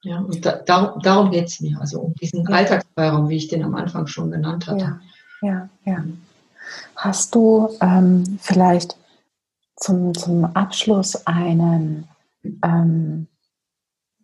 Ja, 0.03 0.19
und 0.19 0.45
da, 0.45 0.57
darum, 0.57 1.01
darum 1.01 1.31
geht 1.31 1.47
es 1.47 1.61
mir, 1.61 1.81
also 1.81 2.01
um 2.01 2.15
diesen 2.15 2.43
ja. 2.43 2.57
Alltagsfreiraum, 2.57 3.29
wie 3.29 3.37
ich 3.37 3.47
den 3.47 3.63
am 3.63 3.77
Anfang 3.77 4.09
schon 4.09 4.33
genannt 4.33 4.67
hatte. 4.67 4.99
Ja, 5.43 5.49
ja. 5.49 5.69
ja. 5.85 6.05
Hast 6.97 7.37
du 7.37 7.69
ähm, 7.81 8.39
vielleicht 8.41 8.97
zum, 9.77 10.13
zum 10.15 10.45
Abschluss 10.45 11.25
einen, 11.25 12.09
ähm, 12.65 13.29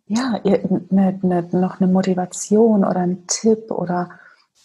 ja, 0.05 0.41
ne, 0.43 1.17
ne, 1.21 1.47
noch 1.53 1.79
eine 1.79 1.89
Motivation 1.89 2.83
oder 2.83 2.97
einen 2.99 3.25
Tipp 3.27 3.71
oder 3.71 4.09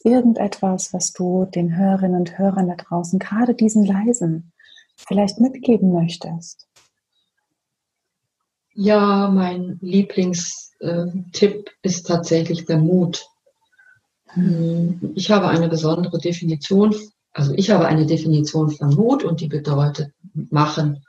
irgendetwas, 0.03 0.93
was 0.93 1.13
du 1.13 1.45
den 1.45 1.77
Hörerinnen 1.77 2.19
und 2.19 2.39
Hörern 2.39 2.67
da 2.67 2.75
draußen, 2.75 3.21
gerade 3.21 3.55
diesen 3.55 3.87
leisen, 3.87 4.53
vielleicht 4.97 5.41
mitgeben 5.41 5.93
möchtest? 5.93 6.69
Ja, 8.75 9.31
mein 9.31 9.79
Lieblingstipp 9.81 11.71
ist 11.83 12.07
tatsächlich 12.07 12.65
der 12.65 12.79
Mut. 12.79 13.25
Hm, 14.31 15.13
ich 15.15 15.31
habe 15.31 15.49
eine 15.49 15.69
besondere 15.69 16.19
Definition, 16.19 16.95
also 17.33 17.53
ich 17.55 17.71
habe 17.71 17.87
eine 17.87 18.07
Definition 18.07 18.71
von 18.71 18.95
Mut 18.95 19.23
und 19.25 19.41
die 19.41 19.49
bedeutet 19.49 20.13
machen 20.51 21.05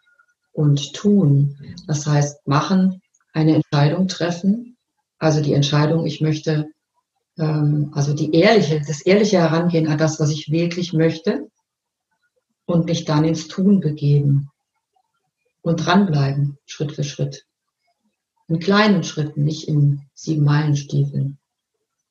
und 0.54 0.94
tun. 0.94 1.58
Das 1.88 2.06
heißt, 2.06 2.48
machen, 2.48 3.02
eine 3.34 3.56
Entscheidung 3.56 4.08
treffen, 4.08 4.78
also 5.18 5.42
die 5.42 5.54
Entscheidung, 5.54 6.06
ich 6.06 6.22
möchte, 6.22 6.68
ähm, 7.38 7.92
also 7.94 8.14
die 8.14 8.34
ehrliche, 8.34 8.82
das 8.86 9.02
ehrliche 9.02 9.40
Herangehen 9.40 9.88
an 9.88 9.98
das, 9.98 10.20
was 10.20 10.30
ich 10.30 10.52
wirklich 10.52 10.94
möchte 10.94 11.45
und 12.66 12.86
mich 12.86 13.06
dann 13.06 13.26
ins 13.26 13.48
Tun 13.48 13.80
begeben 13.80 14.50
und 15.62 15.86
dranbleiben, 15.86 16.58
Schritt 16.66 16.92
für 16.92 17.04
Schritt 17.04 17.46
in 18.48 18.60
kleinen 18.60 19.04
Schritten, 19.04 19.44
nicht 19.44 19.68
in 19.68 20.02
sieben 20.14 20.44
Meilenstiefeln. 20.44 21.38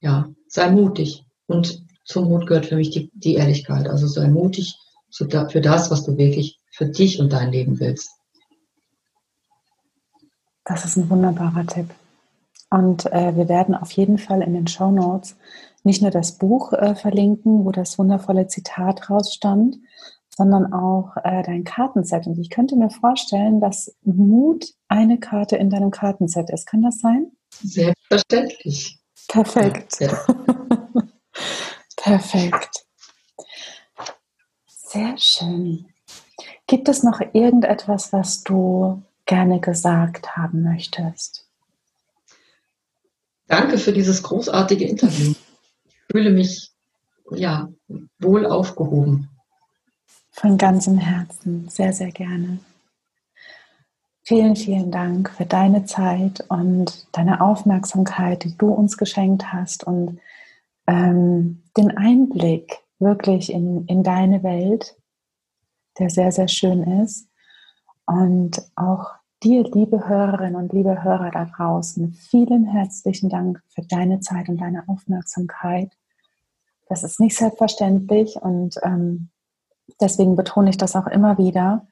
Ja, 0.00 0.28
sei 0.48 0.70
mutig. 0.70 1.24
Und 1.46 1.84
zum 2.04 2.28
Mut 2.28 2.46
gehört 2.46 2.66
für 2.66 2.76
mich 2.76 2.90
die, 2.90 3.10
die 3.14 3.34
Ehrlichkeit. 3.34 3.88
Also 3.88 4.06
sei 4.06 4.28
mutig 4.28 4.74
für 5.10 5.26
das, 5.26 5.90
was 5.90 6.04
du 6.04 6.16
wirklich 6.16 6.58
für 6.72 6.86
dich 6.86 7.20
und 7.20 7.32
dein 7.32 7.52
Leben 7.52 7.78
willst. 7.78 8.10
Das 10.64 10.84
ist 10.84 10.96
ein 10.96 11.08
wunderbarer 11.08 11.66
Tipp. 11.66 11.90
Und 12.70 13.06
äh, 13.06 13.36
wir 13.36 13.48
werden 13.48 13.74
auf 13.74 13.92
jeden 13.92 14.18
Fall 14.18 14.42
in 14.42 14.54
den 14.54 14.66
Show 14.66 14.90
Notes 14.90 15.36
nicht 15.84 16.02
nur 16.02 16.10
das 16.10 16.32
Buch 16.32 16.72
äh, 16.72 16.96
verlinken, 16.96 17.64
wo 17.64 17.70
das 17.70 17.98
wundervolle 17.98 18.48
Zitat 18.48 19.08
rausstand, 19.10 19.76
sondern 20.36 20.72
auch 20.72 21.16
äh, 21.22 21.42
dein 21.42 21.64
Kartenset. 21.64 22.26
Und 22.26 22.38
ich 22.38 22.50
könnte 22.50 22.76
mir 22.76 22.90
vorstellen, 22.90 23.60
dass 23.60 23.94
Mut 24.02 24.66
eine 24.88 25.18
Karte 25.18 25.56
in 25.56 25.70
deinem 25.70 25.90
Kartenset 25.90 26.50
ist. 26.50 26.66
Kann 26.66 26.82
das 26.82 26.98
sein? 26.98 27.32
Selbstverständlich. 27.62 28.98
Perfekt. 29.28 30.00
Ja, 30.00 30.08
ja. 30.08 30.26
Perfekt. 31.96 32.84
Sehr 34.66 35.16
schön. 35.18 35.86
Gibt 36.66 36.88
es 36.88 37.02
noch 37.02 37.20
irgendetwas, 37.32 38.12
was 38.12 38.42
du 38.42 39.02
gerne 39.26 39.60
gesagt 39.60 40.36
haben 40.36 40.62
möchtest? 40.62 41.48
Danke 43.46 43.78
für 43.78 43.92
dieses 43.92 44.22
großartige 44.22 44.86
Interview. 44.86 45.34
Ich 45.84 45.96
fühle 46.10 46.30
mich 46.30 46.70
ja 47.30 47.68
wohl 48.18 48.46
aufgehoben. 48.46 49.28
Von 50.36 50.58
ganzem 50.58 50.98
Herzen, 50.98 51.68
sehr, 51.68 51.92
sehr 51.92 52.10
gerne. 52.10 52.58
Vielen, 54.24 54.56
vielen 54.56 54.90
Dank 54.90 55.30
für 55.30 55.46
deine 55.46 55.84
Zeit 55.84 56.44
und 56.48 57.06
deine 57.12 57.40
Aufmerksamkeit, 57.40 58.42
die 58.42 58.58
du 58.58 58.72
uns 58.72 58.96
geschenkt 58.96 59.52
hast 59.52 59.84
und 59.84 60.18
ähm, 60.88 61.62
den 61.76 61.96
Einblick 61.96 62.78
wirklich 62.98 63.52
in, 63.52 63.86
in 63.86 64.02
deine 64.02 64.42
Welt, 64.42 64.96
der 66.00 66.10
sehr, 66.10 66.32
sehr 66.32 66.48
schön 66.48 66.82
ist. 66.82 67.28
Und 68.04 68.60
auch 68.74 69.12
dir, 69.44 69.62
liebe 69.72 70.08
Hörerinnen 70.08 70.56
und 70.56 70.72
liebe 70.72 71.04
Hörer 71.04 71.30
da 71.30 71.44
draußen, 71.44 72.12
vielen 72.12 72.64
herzlichen 72.64 73.28
Dank 73.28 73.62
für 73.68 73.82
deine 73.82 74.18
Zeit 74.18 74.48
und 74.48 74.60
deine 74.60 74.88
Aufmerksamkeit. 74.88 75.92
Das 76.88 77.04
ist 77.04 77.20
nicht 77.20 77.36
selbstverständlich 77.36 78.34
und 78.34 78.74
ähm, 78.82 79.30
deswegen 80.00 80.36
betone 80.36 80.70
ich 80.70 80.76
das 80.76 80.96
auch 80.96 81.06
immer 81.06 81.38
wieder. 81.38 81.86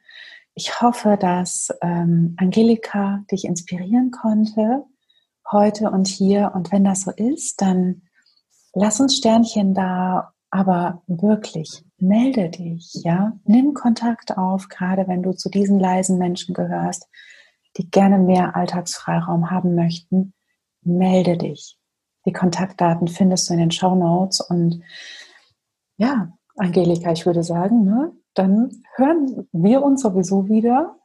Ich 0.54 0.80
hoffe, 0.80 1.16
dass 1.18 1.70
ähm, 1.80 2.34
Angelika 2.38 3.24
dich 3.30 3.44
inspirieren 3.44 4.10
konnte 4.10 4.84
heute 5.50 5.90
und 5.90 6.08
hier. 6.08 6.52
Und 6.54 6.72
wenn 6.72 6.84
das 6.84 7.02
so 7.02 7.10
ist, 7.10 7.60
dann 7.60 8.02
lass 8.74 9.00
uns 9.00 9.16
Sternchen 9.16 9.74
da, 9.74 10.32
aber 10.50 11.02
wirklich 11.06 11.84
melde 11.98 12.50
dich, 12.50 12.92
ja, 13.04 13.32
nimm 13.44 13.74
Kontakt 13.74 14.36
auf, 14.36 14.68
gerade 14.68 15.08
wenn 15.08 15.22
du 15.22 15.32
zu 15.32 15.48
diesen 15.48 15.78
leisen 15.78 16.18
Menschen 16.18 16.54
gehörst, 16.54 17.08
die 17.76 17.90
gerne 17.90 18.18
mehr 18.18 18.54
Alltagsfreiraum 18.56 19.50
haben 19.50 19.74
möchten, 19.74 20.34
melde 20.82 21.38
dich. 21.38 21.78
Die 22.26 22.32
Kontaktdaten 22.32 23.08
findest 23.08 23.48
du 23.48 23.54
in 23.54 23.60
den 23.60 23.70
Show 23.70 23.94
Notes 23.94 24.40
und 24.40 24.82
ja, 25.96 26.32
Angelika, 26.56 27.12
ich 27.12 27.26
würde 27.26 27.42
sagen, 27.42 27.84
ne, 27.84 28.12
dann 28.34 28.70
hören 28.96 29.48
wir 29.52 29.82
uns 29.82 30.02
sowieso 30.02 30.48
wieder 30.48 30.96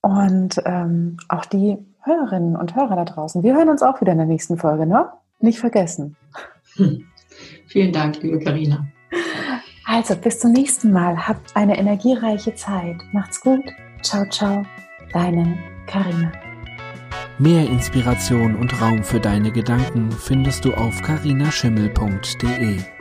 und 0.00 0.60
ähm, 0.64 1.16
auch 1.28 1.44
die 1.44 1.78
Hörerinnen 2.02 2.56
und 2.56 2.76
Hörer 2.76 2.96
da 2.96 3.04
draußen. 3.04 3.42
Wir 3.42 3.54
hören 3.54 3.68
uns 3.70 3.82
auch 3.82 4.00
wieder 4.00 4.12
in 4.12 4.18
der 4.18 4.26
nächsten 4.26 4.58
Folge, 4.58 4.86
ne? 4.86 5.08
Nicht 5.40 5.58
vergessen. 5.58 6.16
Hm. 6.74 7.04
Vielen 7.66 7.92
Dank, 7.92 8.22
liebe 8.22 8.38
Karina. 8.38 8.86
Also, 9.86 10.16
bis 10.16 10.38
zum 10.38 10.52
nächsten 10.52 10.92
Mal. 10.92 11.26
Habt 11.28 11.56
eine 11.56 11.78
energiereiche 11.78 12.54
Zeit. 12.54 12.96
Macht's 13.12 13.40
gut. 13.40 13.64
Ciao, 14.02 14.24
ciao. 14.28 14.64
Deine 15.12 15.58
Karina. 15.86 16.32
Mehr 17.38 17.68
Inspiration 17.68 18.54
und 18.56 18.80
Raum 18.80 19.02
für 19.02 19.20
deine 19.20 19.50
Gedanken 19.50 20.12
findest 20.12 20.64
du 20.64 20.74
auf 20.74 21.02
carinaschimmel.de. 21.02 22.93